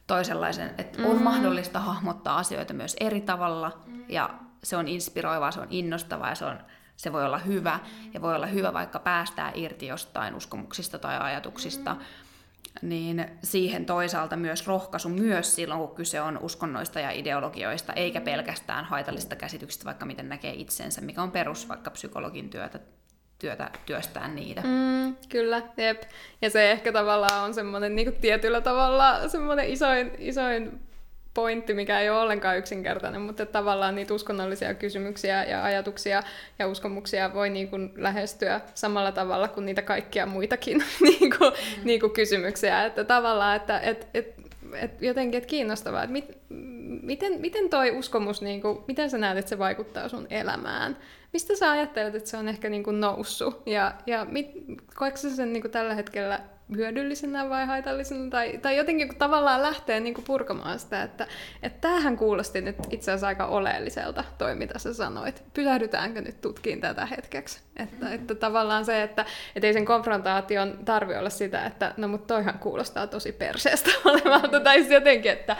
[0.06, 1.06] toisenlaisen, että mm.
[1.06, 4.04] on mahdollista hahmottaa asioita myös eri tavalla mm.
[4.08, 4.30] ja
[4.64, 6.58] se on inspiroivaa, se on innostavaa ja se on
[6.98, 7.78] se voi olla hyvä
[8.14, 11.96] ja voi olla hyvä vaikka päästää irti jostain uskomuksista tai ajatuksista,
[12.82, 18.84] niin siihen toisaalta myös rohkaisu myös silloin, kun kyse on uskonnoista ja ideologioista, eikä pelkästään
[18.84, 22.80] haitallisista käsityksistä, vaikka miten näkee itsensä, mikä on perus vaikka psykologin työtä,
[23.38, 24.60] työtä työstää niitä.
[24.60, 26.02] Mm, kyllä, jep.
[26.42, 30.87] Ja se ehkä tavallaan on semmoinen niin tietyllä tavalla semmoinen isoin, isoin
[31.38, 36.22] pointti, mikä ei ole ollenkaan yksinkertainen, mutta tavallaan niitä uskonnollisia kysymyksiä ja ajatuksia
[36.58, 41.84] ja uskomuksia voi niin kuin lähestyä samalla tavalla kuin niitä kaikkia muitakin niin kuin, mm.
[41.84, 42.84] niin kuin kysymyksiä.
[42.84, 44.34] Että tavallaan, että et, et,
[44.72, 46.38] et jotenkin et kiinnostavaa, että mit,
[47.02, 50.96] miten, miten toi uskomus, niin kuin, miten sä näet, että se vaikuttaa sun elämään?
[51.32, 53.62] Mistä sä ajattelet, että se on ehkä niin kuin noussut?
[53.66, 54.50] Ja, ja mit,
[54.94, 56.40] koetko sä sen niin kuin tällä hetkellä
[56.76, 61.26] hyödyllisenä vai haitallisena, tai, tai jotenkin kun tavallaan lähtee niin kuin purkamaan sitä, että,
[61.62, 65.44] että tämähän kuulosti nyt itse asiassa aika oleelliselta, toi mitä sä sanoit.
[65.54, 67.60] Pysähdytäänkö nyt tutkiin tätä hetkeksi?
[67.76, 68.12] Että, mm.
[68.12, 69.24] että tavallaan se, että,
[69.56, 74.60] että ei sen konfrontaation tarvi olla sitä, että no mutta toihan kuulostaa tosi perseestä olevalta,
[74.60, 75.56] tai siis jotenkin, että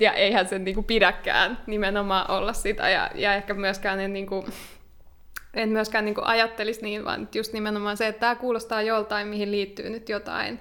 [0.00, 4.26] ja eihän sen niin kuin pidäkään nimenomaan olla sitä, ja, ja ehkä myöskään ne niin
[4.26, 4.46] kuin,
[5.54, 9.90] en myöskään niin ajattelisi niin, vaan just nimenomaan se, että tämä kuulostaa joltain, mihin liittyy
[9.90, 10.60] nyt jotain,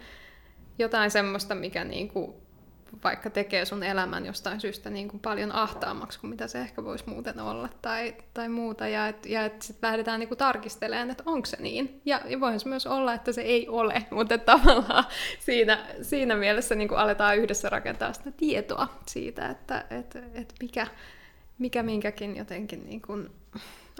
[0.80, 2.34] jotain semmoista, mikä niin kuin
[3.04, 7.04] vaikka tekee sun elämän jostain syystä niin kuin paljon ahtaammaksi kuin mitä se ehkä voisi
[7.08, 8.88] muuten olla tai, tai muuta.
[8.88, 12.02] Ja että ja et sitten lähdetään niin kuin tarkistelemaan, että onko se niin.
[12.06, 15.06] Ja, ja voihan se myös olla, että se ei ole, mutta tavallaan
[15.40, 20.88] siinä, siinä mielessä niin kuin aletaan yhdessä rakentaa sitä tietoa siitä, että et, et mikä,
[21.58, 23.30] mikä minkäkin jotenkin niin kuin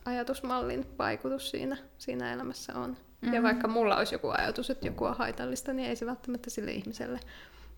[0.10, 2.90] ajatusmallin vaikutus siinä, siinä elämässä on.
[2.90, 3.34] Mm-hmm.
[3.34, 6.72] Ja vaikka mulla olisi joku ajatus, että joku on haitallista, niin ei se välttämättä sille
[6.72, 7.20] ihmiselle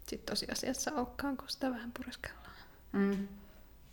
[0.07, 2.55] sitten tosiasiassa olekaan, kun sitä vähän pureskellaan.
[2.91, 3.27] Mm.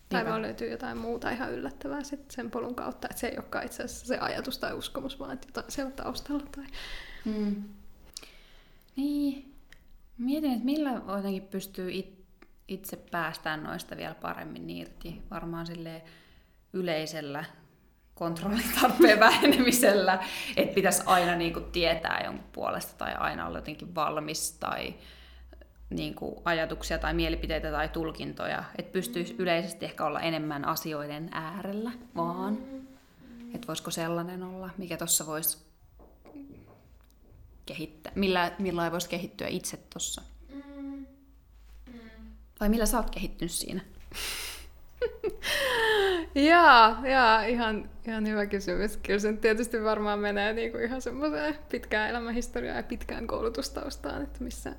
[0.08, 3.66] Tai voi löytyy jotain muuta ihan yllättävää sit sen polun kautta, että se ei olekaan
[3.66, 6.44] itse asiassa se ajatus tai uskomus, vaan että jotain siellä taustalla.
[6.56, 6.64] Tai...
[7.24, 7.64] Mm.
[8.96, 9.54] Niin.
[10.18, 12.24] Mietin, että millä jotenkin pystyy it,
[12.68, 15.22] itse päästään noista vielä paremmin irti.
[15.30, 16.02] Varmaan sille
[16.72, 17.44] yleisellä
[18.18, 20.24] kontrollitarpeen vähenemisellä,
[20.56, 24.94] että pitäisi aina niin kuin tietää jonkun puolesta tai aina olla jotenkin valmis tai
[25.90, 31.90] niin kuin ajatuksia tai mielipiteitä tai tulkintoja, että pystyisi yleisesti ehkä olla enemmän asioiden äärellä
[32.16, 32.58] vaan.
[33.54, 35.58] Että voisiko sellainen olla, mikä tuossa voisi
[37.66, 40.22] kehittää, millä, millä voisi kehittyä itse tuossa?
[42.60, 43.80] Vai millä sä oot kehittynyt siinä?
[46.34, 48.96] Jaa, jaa ihan, ihan hyvä kysymys.
[48.96, 54.72] Kyllä se tietysti varmaan menee niinku ihan semmoiseen pitkään elämänhistoriaan ja pitkään koulutustaustaan, että missä,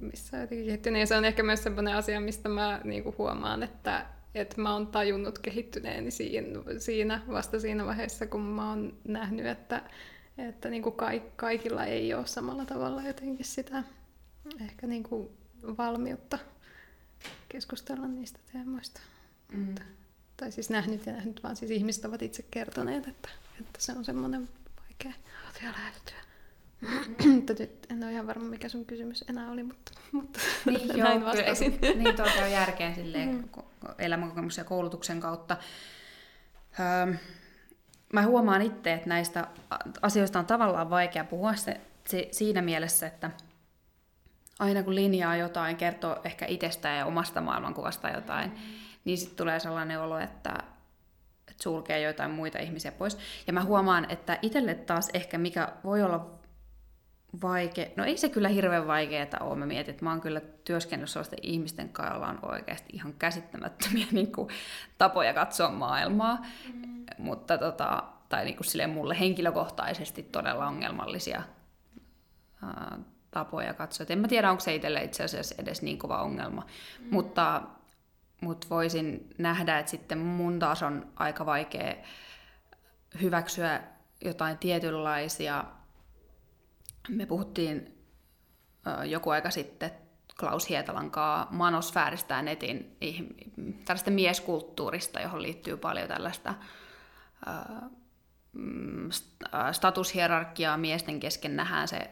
[0.00, 1.00] missä jotenkin kehittynyt.
[1.00, 4.86] Ja se on ehkä myös sellainen asia, mistä mä niinku huomaan, että, että mä oon
[4.86, 9.82] tajunnut kehittyneeni siinä, siinä, vasta siinä vaiheessa, kun mä oon nähnyt, että,
[10.38, 13.82] että niinku kaik, kaikilla ei ole samalla tavalla jotenkin sitä
[14.60, 15.32] ehkä niinku
[15.78, 16.38] valmiutta
[17.48, 19.00] keskustella niistä teemoista.
[19.52, 19.60] Mm.
[19.60, 19.82] Mutta,
[20.36, 23.28] tai siis nähnyt ja nähnyt, vaan siis ihmiset ovat itse kertoneet, että,
[23.60, 24.48] että se on semmoinen
[24.80, 25.12] vaikea
[25.50, 26.22] asia lähestyä.
[27.34, 31.20] mutta nyt en ole ihan varma, mikä sun kysymys enää oli, mutta, mutta niin, näin
[31.20, 31.78] joo, vastasin.
[31.78, 33.44] Kyllä, niin, tuolta on järkeä silleen, mm.
[33.98, 35.56] elämänkokemuksen ja koulutuksen kautta.
[36.80, 37.14] Öö,
[38.12, 39.46] mä huomaan itse, että näistä
[40.02, 43.30] asioista on tavallaan vaikea puhua se, se, siinä mielessä, että
[44.58, 48.56] aina kun linjaa jotain, kertoo ehkä itsestään ja omasta maailmankuvasta jotain, mm.
[49.04, 50.58] Niin sitten tulee sellainen olo, että,
[51.48, 53.18] että sulkee joitain muita ihmisiä pois.
[53.46, 56.42] Ja mä huomaan, että itselle taas ehkä mikä voi olla
[57.42, 59.58] vaikea, no ei se kyllä hirveän vaikeaa ole.
[59.58, 64.06] Mä mietin, että mä oon kyllä työskennellyt sellaisten ihmisten kanssa, joilla on oikeasti ihan käsittämättömiä
[64.12, 64.48] niin kuin,
[64.98, 67.04] tapoja katsoa maailmaa, mm.
[67.18, 71.42] mutta tota, tai niin kuin, silleen mulle henkilökohtaisesti todella ongelmallisia
[72.62, 72.98] ää,
[73.30, 74.02] tapoja katsoa.
[74.02, 76.66] Et en mä tiedä, onko se itselle itse asiassa edes niin kova ongelma,
[77.00, 77.06] mm.
[77.10, 77.62] mutta,
[78.42, 81.94] mutta voisin nähdä, että sitten mun taas on aika vaikea
[83.22, 83.82] hyväksyä
[84.24, 85.64] jotain tietynlaisia.
[87.08, 87.98] Me puhuttiin
[89.04, 89.90] joku aika sitten
[90.40, 92.96] Klaus Hietalan kanssa manosfääristä ja netin
[93.84, 96.54] tällaista mieskulttuurista, johon liittyy paljon tällaista
[98.52, 99.10] mm,
[99.72, 102.10] statushierarkiaa miesten kesken nähdään se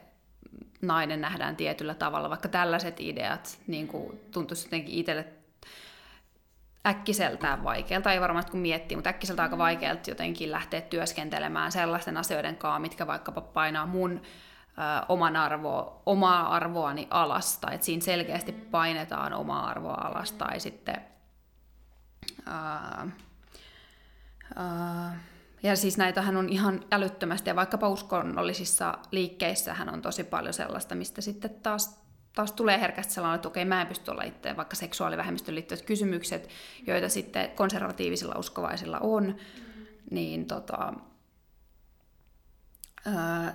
[0.82, 5.39] nainen nähdään tietyllä tavalla, vaikka tällaiset ideat niin kuin tuntuisi jotenkin itselle
[6.86, 12.56] äkkiseltään vaikealta, ei varmasti kun miettii, mutta äkkiseltä aika vaikealta jotenkin lähteä työskentelemään sellaisten asioiden
[12.56, 14.20] kanssa, mitkä vaikkapa painaa mun
[15.08, 21.00] oman arvo, omaa arvoani alasta, että siinä selkeästi painetaan omaa arvoa alasta, tai sitten
[22.46, 23.06] ää,
[24.56, 25.20] ää,
[25.62, 31.20] ja siis näitähän on ihan älyttömästi, ja vaikkapa uskonnollisissa liikkeissähän on tosi paljon sellaista, mistä
[31.20, 31.99] sitten taas,
[32.34, 36.48] taas tulee herkästi sellainen, että okei, mä en pysty olla itse, vaikka seksuaalivähemmistöön liittyvät kysymykset,
[36.86, 39.36] joita sitten konservatiivisilla uskovaisilla on,
[40.10, 40.92] niin tota,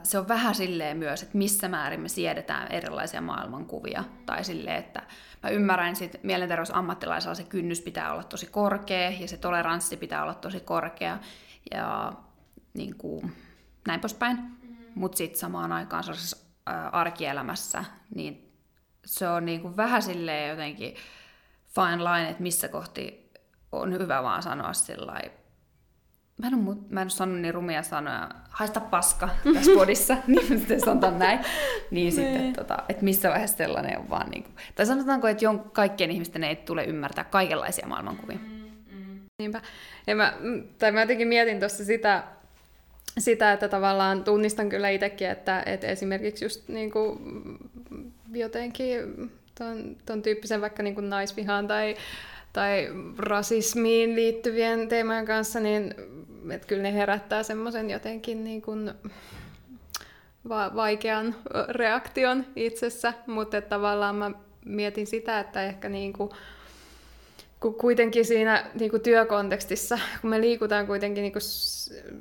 [0.03, 4.03] se on vähän silleen myös, että missä määrin me siedetään erilaisia maailmankuvia.
[4.25, 5.03] Tai silleen, että
[5.43, 10.33] mä ymmärrän, että mielenterveysammattilaisella se kynnys pitää olla tosi korkea ja se toleranssi pitää olla
[10.33, 11.19] tosi korkea
[11.71, 12.13] ja
[12.73, 13.35] niin kuin,
[13.87, 14.37] näin poispäin.
[14.37, 14.75] Mm.
[14.95, 16.37] Mutta sitten samaan aikaan sellaisessa
[16.91, 18.44] arkielämässä, niin
[19.05, 20.95] se on niin kuin vähän silleen jotenkin
[21.75, 23.31] fine line, että missä kohti
[23.71, 25.19] on hyvä vaan sanoa sillä
[26.37, 30.47] Mä en, ole, mä en ole sanonut niin rumia sanoja, haista paska tässä podissa, niin
[30.47, 31.39] sitten sanotaan näin.
[31.91, 32.53] Niin sitten, niin.
[32.53, 36.43] tota, että missä vaiheessa sellainen on vaan niin kuin, tai sanotaanko, että jon, kaikkien ihmisten
[36.43, 38.37] ei tule ymmärtää kaikenlaisia maailmankuvia.
[39.39, 39.61] Niinpä.
[40.07, 40.33] Ja mä,
[40.79, 42.23] tai mä jotenkin mietin tuossa sitä,
[43.17, 47.19] sitä, että tavallaan tunnistan kyllä itsekin, että, että esimerkiksi just niin kuin
[48.33, 51.95] jotenkin ton, ton tyyppisen vaikka niin kuin naisvihaan tai
[52.55, 55.95] tai rasismiin liittyvien teemojen kanssa, niin
[56.51, 58.93] että kyllä ne herättää semmoisen jotenkin niin kuin
[60.49, 61.35] va- vaikean
[61.69, 64.31] reaktion itsessä, mutta tavallaan mä
[64.65, 66.29] mietin sitä, että ehkä niin kuin,
[67.59, 71.43] kun kuitenkin siinä niin kuin työkontekstissa, kun me liikutaan kuitenkin niin kuin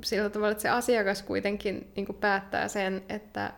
[0.04, 3.52] sillä tavalla, että se asiakas kuitenkin niin kuin päättää sen, että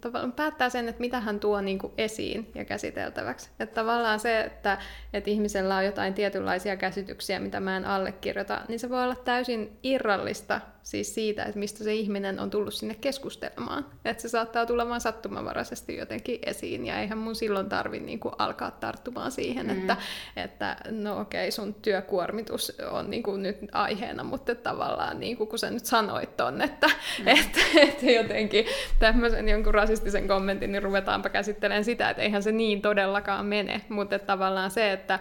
[0.00, 3.50] tavallaan päättää sen, että mitä hän tuo niin kuin esiin ja käsiteltäväksi.
[3.60, 4.78] Että tavallaan se, että,
[5.12, 9.78] että ihmisellä on jotain tietynlaisia käsityksiä, mitä mä en allekirjoita, niin se voi olla täysin
[9.82, 13.86] irrallista siis siitä, että mistä se ihminen on tullut sinne keskustelemaan.
[14.04, 18.34] Että se saattaa tulla vain sattumanvaraisesti jotenkin esiin, ja eihän mun silloin tarvi niin kuin
[18.38, 19.72] alkaa tarttumaan siihen, mm.
[19.72, 19.96] että,
[20.36, 25.58] että no okei, sun työkuormitus on niin kuin nyt aiheena, mutta tavallaan niin kuin kun
[25.58, 26.86] sä nyt sanoit ton, että,
[27.18, 27.28] mm.
[27.28, 28.66] että, että jotenkin
[28.98, 34.18] tämmöisen jonkun rasistisen kommentin, niin ruvetaanpa käsittelemään sitä, että eihän se niin todellakaan mene, mutta
[34.18, 35.18] tavallaan se, että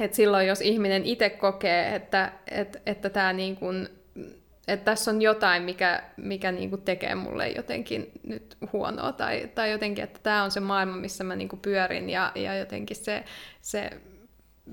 [0.00, 3.88] että silloin jos ihminen itse kokee, että, että, että tämä niin kuin
[4.68, 10.04] että tässä on jotain, mikä, mikä niinku tekee mulle jotenkin nyt huonoa, tai, tai jotenkin,
[10.04, 13.24] että tämä on se maailma, missä mä niinku pyörin, ja, ja jotenkin se,
[13.60, 13.90] se,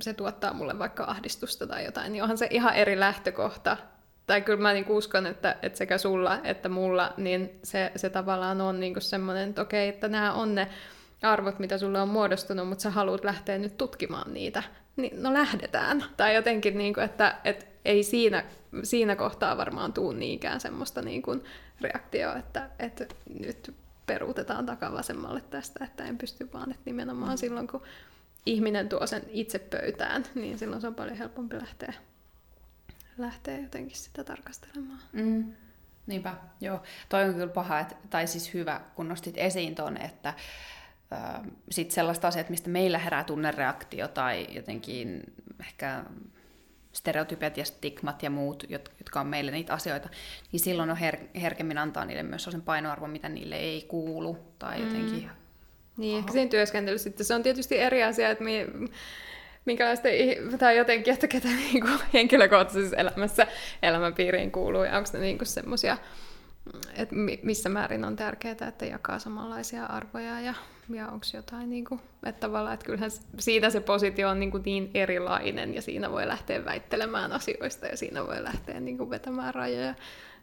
[0.02, 3.78] se tuottaa mulle vaikka ahdistusta tai jotain, niin onhan se ihan eri lähtökohta.
[4.28, 8.62] Tai kyllä mä niinku uskon, että, että sekä sulla että mulla, niin se, se tavallaan
[8.62, 10.68] on niinku semmoinen, että okei, että nämä on ne
[11.22, 14.64] arvot, mitä sulle on muodostunut, mutta sä haluat lähteä nyt tutkimaan niitä,
[14.96, 16.04] niin no lähdetään.
[16.18, 18.44] Tai jotenkin, niin kuin, että, että ei siinä,
[18.84, 21.44] siinä kohtaa varmaan tuu niinkään semmoista niin kuin
[21.82, 23.06] reaktioa, että, että
[23.40, 23.74] nyt
[24.06, 27.38] peruutetaan takavasemmalle tästä, että en pysty vaan, että nimenomaan mm.
[27.38, 27.82] silloin kun
[28.46, 31.94] ihminen tuo sen itse pöytään, niin silloin se on paljon helpompi lähteä,
[33.18, 35.00] lähteä jotenkin sitä tarkastelemaan.
[35.14, 35.54] Mm.
[36.08, 36.82] Niinpä, joo.
[37.10, 40.34] Toi on kyllä paha, että, tai siis hyvä, kun nostit esiin tuonne, että
[41.72, 45.24] sitten sellaista asiat, mistä meillä herää tunnereaktio tai jotenkin
[45.60, 46.04] ehkä
[46.98, 50.10] stereotypiat ja stigmat ja muut, jotka on meille niitä asioita,
[50.52, 54.78] niin silloin on her- herkemmin antaa niille myös sen painoarvo, mitä niille ei kuulu tai
[54.78, 54.86] mm.
[54.86, 55.24] jotenkin...
[55.24, 55.30] Mm.
[55.98, 58.90] Niin, ehkä siinä työskentelyssä sitten se on tietysti eri asia, että mi-
[59.66, 60.08] minkälaista,
[60.60, 63.48] tai jotenkin, että ketä niinku henkilökohtaisessa elämässä
[63.82, 65.98] elämänpiiriin kuuluu, ja onko ne niinku semmoisia
[66.96, 70.54] että missä määrin on tärkeää, että jakaa samanlaisia arvoja ja,
[70.90, 74.64] ja onko jotain, niin kuin, että tavallaan, että kyllähän siitä se positio on niin, kuin
[74.66, 79.56] niin erilainen ja siinä voi lähteä väittelemään asioista ja siinä voi lähteä niin kuin vetämään
[79.56, 79.96] rajoja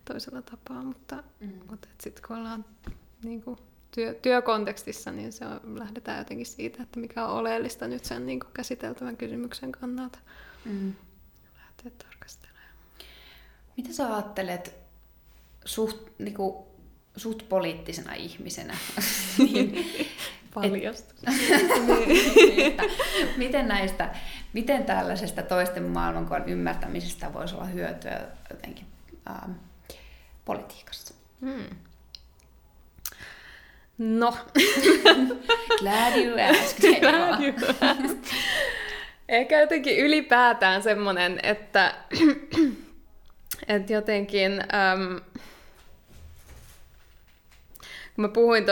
[0.05, 1.53] toisella tapaa, mutta, mm.
[1.71, 2.65] mutta sitten kun ollaan
[3.25, 3.59] niin kuin
[3.91, 8.41] työ, työkontekstissa, niin se on, lähdetään jotenkin siitä, että mikä on oleellista nyt sen niin
[8.41, 10.19] kuin käsiteltävän kysymyksen kannalta
[10.65, 10.95] mm.
[11.57, 12.75] lähteä tarkastelemaan.
[13.77, 14.75] Mitä sä ajattelet
[15.65, 16.74] suht, niinku,
[17.17, 18.77] suht poliittisena ihmisenä.
[19.39, 19.87] niin,
[20.55, 21.15] Paljastus.
[21.87, 22.77] niin,
[23.37, 24.15] miten näistä,
[24.53, 28.87] miten tällaisesta toisten maailmankuvan ymmärtämisestä voisi olla hyötyä jotenkin
[29.31, 29.51] ähm,
[30.45, 31.15] politiikassa?
[31.41, 31.65] Hmm.
[33.99, 34.37] No.
[35.81, 37.01] Glad you asked.
[37.01, 38.35] Glad you asked.
[39.29, 41.95] Ehkä jotenkin ylipäätään semmoinen, että,
[43.69, 44.53] että jotenkin...
[44.53, 45.17] Ähm,
[48.17, 48.65] mä puhuin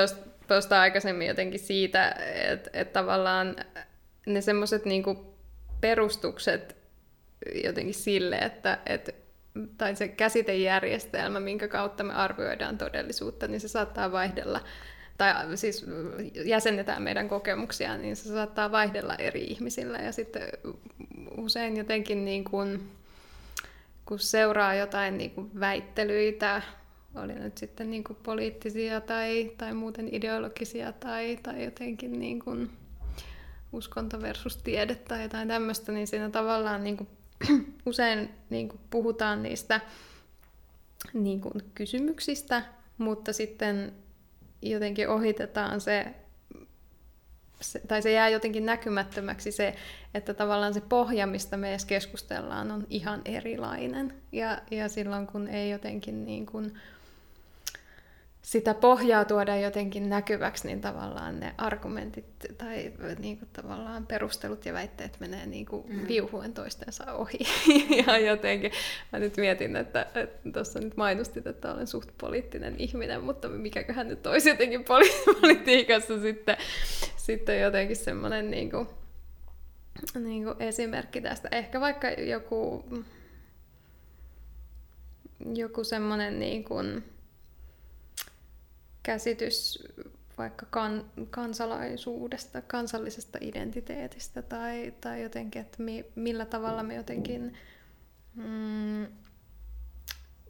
[0.49, 2.16] tuosta aikaisemmin jotenkin siitä,
[2.51, 3.57] että, että tavallaan
[4.26, 5.34] ne semmoiset niinku
[5.80, 6.76] perustukset
[7.64, 9.12] jotenkin sille, että, että
[9.78, 14.61] tai se käsitejärjestelmä, minkä kautta me arvioidaan todellisuutta, niin se saattaa vaihdella,
[15.18, 15.86] tai siis
[16.45, 19.99] jäsennetään meidän kokemuksia, niin se saattaa vaihdella eri ihmisillä.
[19.99, 20.49] Ja sitten
[21.36, 22.90] usein jotenkin niin kuin,
[24.07, 26.62] kun seuraa jotain niin kuin väittelyitä
[27.14, 32.70] oli nyt sitten niin kuin poliittisia tai, tai muuten ideologisia tai, tai jotenkin niin kuin
[33.72, 37.08] uskonto versus tiede tai jotain tämmöistä, niin siinä tavallaan niin kuin
[37.86, 39.80] usein niin kuin puhutaan niistä
[41.12, 42.62] niin kuin kysymyksistä,
[42.98, 43.92] mutta sitten
[44.62, 46.14] jotenkin ohitetaan se,
[47.60, 49.74] se, tai se jää jotenkin näkymättömäksi se,
[50.14, 54.14] että tavallaan se pohja, mistä me edes keskustellaan, on ihan erilainen.
[54.32, 56.78] Ja, ja silloin kun ei jotenkin niin kuin,
[58.43, 62.24] sitä pohjaa tuoda jotenkin näkyväksi, niin tavallaan ne argumentit
[62.59, 66.09] tai niin kuin tavallaan perustelut ja väitteet menee niin kuin mm.
[66.09, 67.38] viuhuen toistensa ohi.
[68.07, 68.72] ja jotenkin,
[69.12, 70.07] mä nyt mietin, että
[70.53, 76.20] tuossa nyt mainostit, että olen suht poliittinen ihminen, mutta mikäköhän nyt olisi jotenkin poli- politiikassa
[76.20, 76.57] sitten,
[77.16, 78.88] sitten jotenkin semmoinen niin kuin,
[80.14, 81.49] niin kuin esimerkki tästä.
[81.53, 82.84] Ehkä vaikka joku,
[85.55, 87.05] joku semmoinen niin kuin,
[89.03, 89.84] käsitys
[90.38, 97.55] vaikka kan, kansalaisuudesta, kansallisesta identiteetistä tai, tai jotenkin, että mi, millä tavalla me jotenkin
[98.34, 99.07] mm,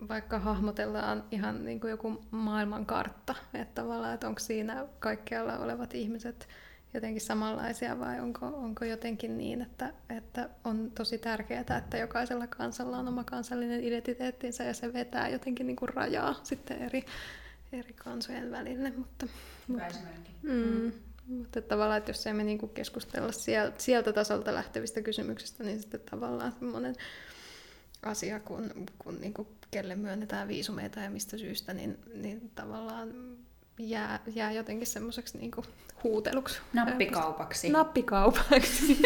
[0.09, 6.49] vaikka hahmotellaan ihan niin kuin joku maailmankartta, että tavallaan, että onko siinä kaikkialla olevat ihmiset
[6.95, 12.99] jotenkin samanlaisia vai onko, onko jotenkin niin, että, että on tosi tärkeää, että jokaisella kansalla
[12.99, 17.05] on oma kansallinen identiteettinsä ja se vetää jotenkin niin kuin rajaa sitten eri,
[17.73, 18.93] eri kansojen välille.
[18.97, 19.27] Mutta,
[19.69, 19.95] mutta,
[20.43, 20.93] mm,
[21.27, 26.53] mutta tavallaan, että jos emme niin keskustella sieltä, sieltä tasolta lähtevistä kysymyksistä, niin sitten tavallaan
[26.59, 26.95] semmoinen
[28.03, 33.37] asia, kun, kun niin kuin kelle myönnetään viisumeita ja mistä syystä, niin, niin tavallaan
[33.79, 35.65] jää, jää jotenkin semmoiseksi niinku
[36.05, 36.61] huuteluksi.
[36.73, 37.71] Nappikaupaksi.
[37.71, 39.03] Nappikaupaksi.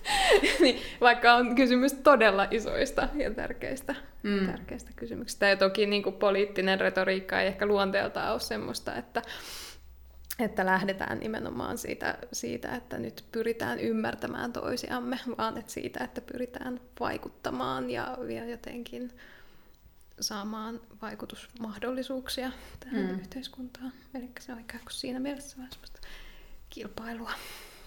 [0.60, 4.46] niin, vaikka on kysymys todella isoista ja tärkeistä, mm.
[4.46, 5.48] tärkeistä kysymyksistä.
[5.48, 9.22] Ja toki niin kuin poliittinen retoriikka ei ehkä luonteeltaan ole semmoista, että,
[10.38, 16.80] että lähdetään nimenomaan siitä, siitä, että nyt pyritään ymmärtämään toisiamme, vaan että siitä, että pyritään
[17.00, 19.12] vaikuttamaan ja, ja jotenkin
[20.20, 23.20] saamaan vaikutusmahdollisuuksia tähän mm.
[23.20, 23.92] yhteiskuntaan.
[24.14, 26.00] Eli se on ikään kuin siinä mielessä vähän semmoista
[26.70, 27.32] kilpailua.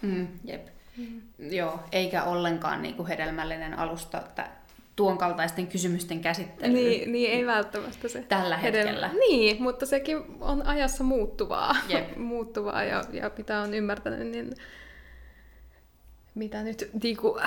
[0.01, 0.67] Mm, jep.
[0.97, 1.21] Mm.
[1.39, 4.49] Joo, eikä ollenkaan niin kuin hedelmällinen alusta että
[4.95, 6.73] tuon kaltaisten kysymysten käsittely.
[6.73, 8.21] Niin, niin ei välttämättä se.
[8.21, 8.91] Tällä hetkellä.
[8.91, 9.19] Hedelmä.
[9.19, 11.75] Niin, mutta sekin on ajassa muuttuvaa.
[11.89, 12.17] Jep.
[12.31, 14.53] muuttuvaa ja, ja mitä on ymmärtänyt, niin
[16.35, 17.39] mitä nyt, niinku,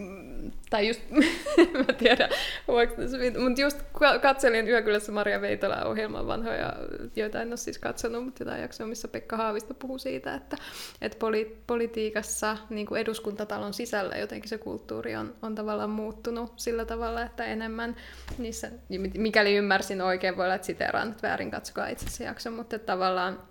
[0.70, 1.00] tai just,
[1.86, 2.30] mä tiedän,
[2.68, 3.78] voiko tässä, mutta just
[4.22, 6.72] katselin Yökylässä Maria Veitola ohjelman vanhoja,
[7.16, 10.56] joita en ole siis katsonut, mutta jotain jaksoa, missä Pekka Haavisto puhuu siitä, että,
[11.00, 16.84] että poli, politiikassa niin kuin eduskuntatalon sisällä jotenkin se kulttuuri on, on tavallaan muuttunut sillä
[16.84, 17.96] tavalla, että enemmän
[18.38, 18.70] niissä,
[19.18, 23.42] mikäli ymmärsin oikein, voi olla, että siteraan nyt väärin, katsokaa itse se jakso, mutta tavallaan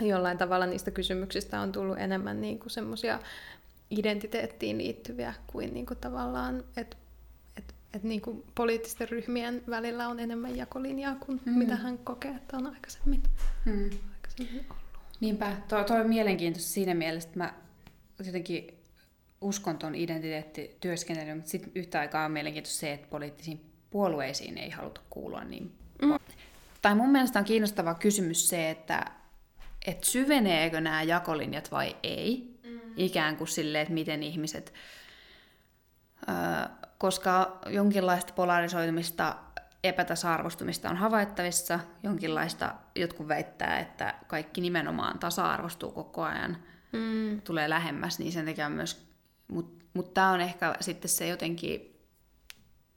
[0.00, 3.18] jollain tavalla niistä kysymyksistä on tullut enemmän niin kuin semmoisia
[3.98, 6.96] identiteettiin liittyviä kuin, niin kuin tavallaan, että
[7.56, 11.52] et, et niin kuin poliittisten ryhmien välillä on enemmän jakolinjaa kuin mm.
[11.52, 13.22] mitä hän kokee, että on aikaisemmin,
[13.64, 13.90] mm.
[14.12, 14.84] aikaisemmin ollut.
[15.20, 17.54] Niinpä, tuo, tuo on mielenkiintoista siinä mielessä, että mä
[18.26, 18.74] jotenkin
[19.40, 25.00] uskon tuon identiteettityöskentelyyn, mutta sitten yhtä aikaa on mielenkiintoista se, että poliittisiin puolueisiin ei haluta
[25.10, 25.72] kuulua niin
[26.02, 26.18] mm.
[26.82, 29.04] Tai mun mielestä on kiinnostava kysymys se, että,
[29.86, 32.53] että syveneekö nämä jakolinjat vai ei
[32.96, 34.74] ikään kuin sille, että miten ihmiset,
[36.98, 39.36] koska jonkinlaista polarisoitumista,
[39.84, 46.56] epätasa-arvostumista on havaittavissa, jonkinlaista, jotkut väittää, että kaikki nimenomaan tasa-arvostuu koko ajan,
[46.92, 47.40] mm.
[47.40, 49.06] tulee lähemmäs, niin sen takia myös,
[49.48, 52.00] mutta mut tämä on ehkä sitten se jotenkin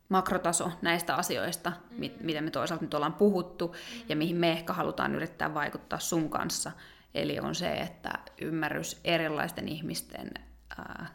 [0.09, 1.99] makrotaso näistä asioista, mm.
[1.99, 4.01] mit, mitä me toisaalta nyt ollaan puhuttu, mm.
[4.09, 6.71] ja mihin me ehkä halutaan yrittää vaikuttaa sun kanssa,
[7.17, 10.31] Eli on se, että ymmärrys erilaisten ihmisten
[10.77, 11.07] ää,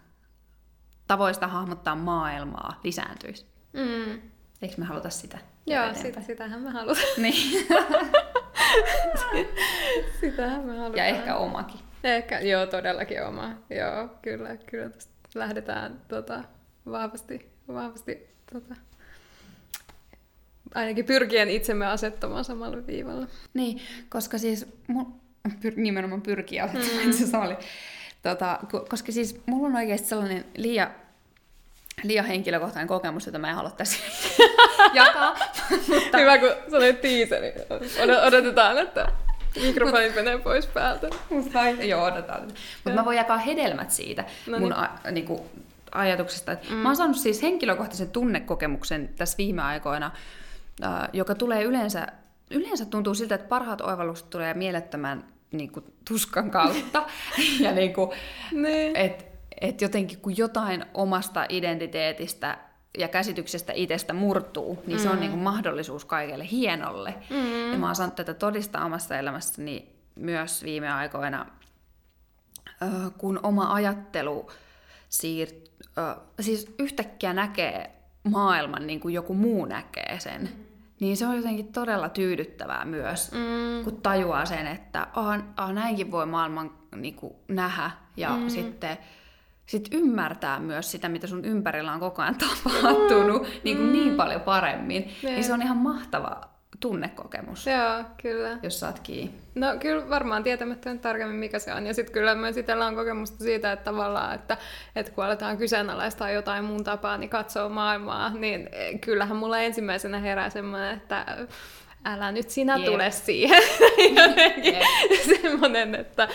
[1.07, 3.47] tavoista hahmottaa maailmaa lisääntyisi.
[3.73, 4.21] Mm.
[4.63, 5.39] Eikö me haluta sitä?
[5.67, 7.07] Joo, sit, sitähän me halutaan.
[7.23, 7.67] Niin.
[10.21, 10.97] sitähän me halutaan.
[10.97, 11.81] Ja ehkä omakin.
[12.05, 13.55] Ehkä, joo, todellakin oma.
[13.71, 14.91] Joo, kyllä, kyllä
[15.35, 16.45] lähdetään tota,
[16.87, 18.75] vahvasti, vahvasti tota,
[20.75, 23.27] ainakin pyrkien itsemme asettamaan samalle viivalle.
[23.55, 24.67] Niin, koska siis
[25.63, 27.13] pyr, nimenomaan pyrkiä mm.
[27.13, 27.57] se oli.
[28.23, 30.89] Tota, koska siis mulla on oikeasti sellainen liian,
[32.03, 33.99] liian henkilökohtainen kokemus, jota mä en halua tässä
[34.95, 35.37] jakaa.
[35.89, 36.19] mutta...
[36.19, 37.53] Hyvä, kun sanoit tiiseri.
[38.27, 39.09] Odotetaan, että
[39.63, 41.09] mikrofoni menee pois päältä.
[41.55, 42.43] Vai, joo, odotetaan.
[42.85, 44.63] Mutta mä voin jakaa hedelmät siitä no niin.
[44.63, 45.47] mun a, niinku,
[45.93, 46.53] ajatuksesta.
[46.53, 46.77] Että mm.
[46.77, 50.11] Mä oon saanut siis henkilökohtaisen tunnekokemuksen tässä viime aikoina,
[50.85, 52.07] äh, joka tulee yleensä
[52.53, 57.07] yleensä tuntuu siltä, että parhaat oivallukset tulee mielettömän niin kuin, tuskan kautta.
[57.61, 58.11] ja niin kuin,
[58.53, 58.97] niin.
[58.97, 59.27] Et,
[59.61, 62.59] et jotenkin kun jotain omasta identiteetistä
[62.99, 65.03] ja käsityksestä itsestä murtuu, niin mm.
[65.03, 65.21] se on mm.
[65.21, 67.15] niin kuin mahdollisuus kaikelle hienolle.
[67.31, 67.73] Mm.
[67.73, 71.47] Ja mä oon saanut tätä todistaa omassa elämässäni myös viime aikoina,
[73.19, 74.51] kun oma ajattelu
[75.09, 75.71] siirt,
[76.41, 77.91] siis yhtäkkiä näkee
[78.23, 80.43] maailman niin kuin joku muu näkee sen.
[80.43, 80.72] Mm
[81.03, 83.85] niin se on jotenkin todella tyydyttävää myös, mm.
[83.85, 88.49] kun tajuaa sen, että ah, ah, näinkin voi maailman niin kuin, nähdä ja mm.
[88.49, 88.99] sitten
[89.67, 93.49] sit ymmärtää myös sitä, mitä sun ympärillä on koko ajan tapahtunut mm.
[93.65, 93.93] niin, kuin mm.
[93.93, 95.11] niin paljon paremmin.
[95.23, 96.52] Niin se on ihan mahtava
[96.83, 97.67] tunnekokemus.
[97.67, 98.59] Joo, kyllä.
[98.63, 99.35] Jos saat kiinni.
[99.55, 101.87] No kyllä varmaan tietämättä tarkemmin mikä se on.
[101.87, 104.57] Ja sitten kyllä myös itsellä on kokemusta siitä, että tavallaan, että,
[104.97, 108.69] että kun aletaan kyseenalaistaa jotain mun tapaa, niin katsoo maailmaa, niin
[109.01, 111.27] kyllähän mulla ensimmäisenä herää semmoinen, että
[112.05, 112.85] älä nyt sinä Jep.
[112.85, 113.63] tule siihen.
[114.23, 114.77] Jotenkin
[115.43, 116.29] semmoinen, että,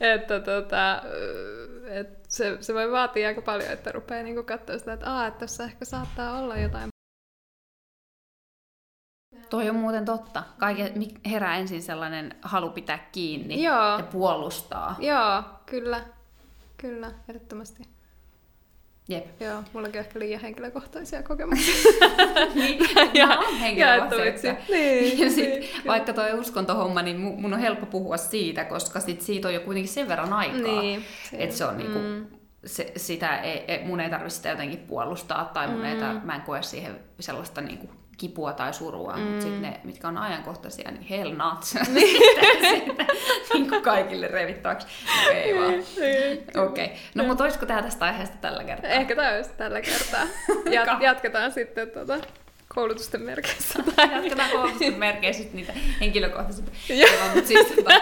[0.00, 1.02] että tota,
[1.86, 5.40] että se, se voi vaatia aika paljon, että rupeaa niinku katsoa sitä, että, Aa, että
[5.40, 6.88] tässä ehkä saattaa olla jotain
[9.50, 10.42] Toi on muuten totta.
[10.58, 10.92] Kaiken
[11.30, 13.98] herää ensin sellainen halu pitää kiinni Joo.
[13.98, 14.96] ja puolustaa.
[14.98, 16.00] Joo, kyllä.
[16.76, 17.82] Kyllä, ehdottomasti.
[19.08, 19.40] Jep.
[19.40, 21.74] Joo, mullakin on ehkä liian henkilökohtaisia kokemuksia.
[22.54, 22.80] niin,
[23.14, 24.56] ja, on henkilökohtaisia.
[24.68, 29.20] Niin, ja sit, niin, vaikka tuo uskontohomma, niin mun on helppo puhua siitä, koska sit
[29.20, 32.26] siitä on jo kuitenkin sen verran aikaa, niin, että se on niinku, mm.
[32.64, 35.84] se, sitä ei, ei, mun ei tarvitse sitä jotenkin puolustaa, tai mun mm.
[35.84, 39.22] ei tar- mä en koe siihen sellaista niinku kipua tai surua, mm.
[39.22, 41.34] mutta sitten ne, mitkä on ajankohtaisia, niin hell.
[41.94, 42.22] Niin.
[42.70, 43.06] sitten,
[43.54, 44.86] niin kuin kaikille revittäväksi.
[45.06, 45.74] No ei vaan.
[46.66, 46.84] Okei.
[46.84, 46.96] Okay.
[47.14, 48.90] No mutta olisiko tämä tästä aiheesta tällä kertaa?
[48.90, 50.24] Ehkä tämä olisi tällä kertaa.
[50.76, 52.18] Jat- jatketaan sitten tuota
[52.74, 53.78] koulutusten merkeissä.
[54.14, 56.64] Jatketaan koulutusten merkeissä niitä henkilökohtaisia.
[57.34, 58.00] Mutta siis, tota,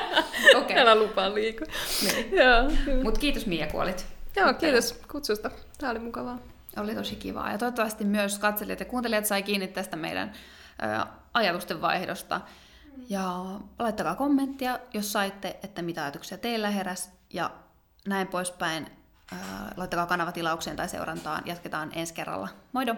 [0.58, 0.76] okay.
[0.78, 1.68] Älä lupaa liikaa.
[2.02, 3.02] Niin.
[3.02, 4.06] Mutta kiitos Mia, kun olit.
[4.36, 5.50] Joo, kiitos kutsusta.
[5.78, 6.53] Tämä oli mukavaa.
[6.76, 7.52] Oli tosi kivaa.
[7.52, 10.32] Ja toivottavasti myös katselijat ja kuuntelijat sai kiinni tästä meidän
[10.82, 12.40] ö, ajatusten vaihdosta.
[13.08, 13.44] Ja
[13.78, 17.50] laittakaa kommenttia, jos saitte, että mitä ajatuksia teillä heräs ja
[18.08, 18.86] näin poispäin.
[19.32, 19.36] Ö,
[19.76, 21.42] laittakaa kanava tilaukseen tai seurantaan.
[21.46, 22.48] Jatketaan ensi kerralla.
[22.72, 22.94] Moido!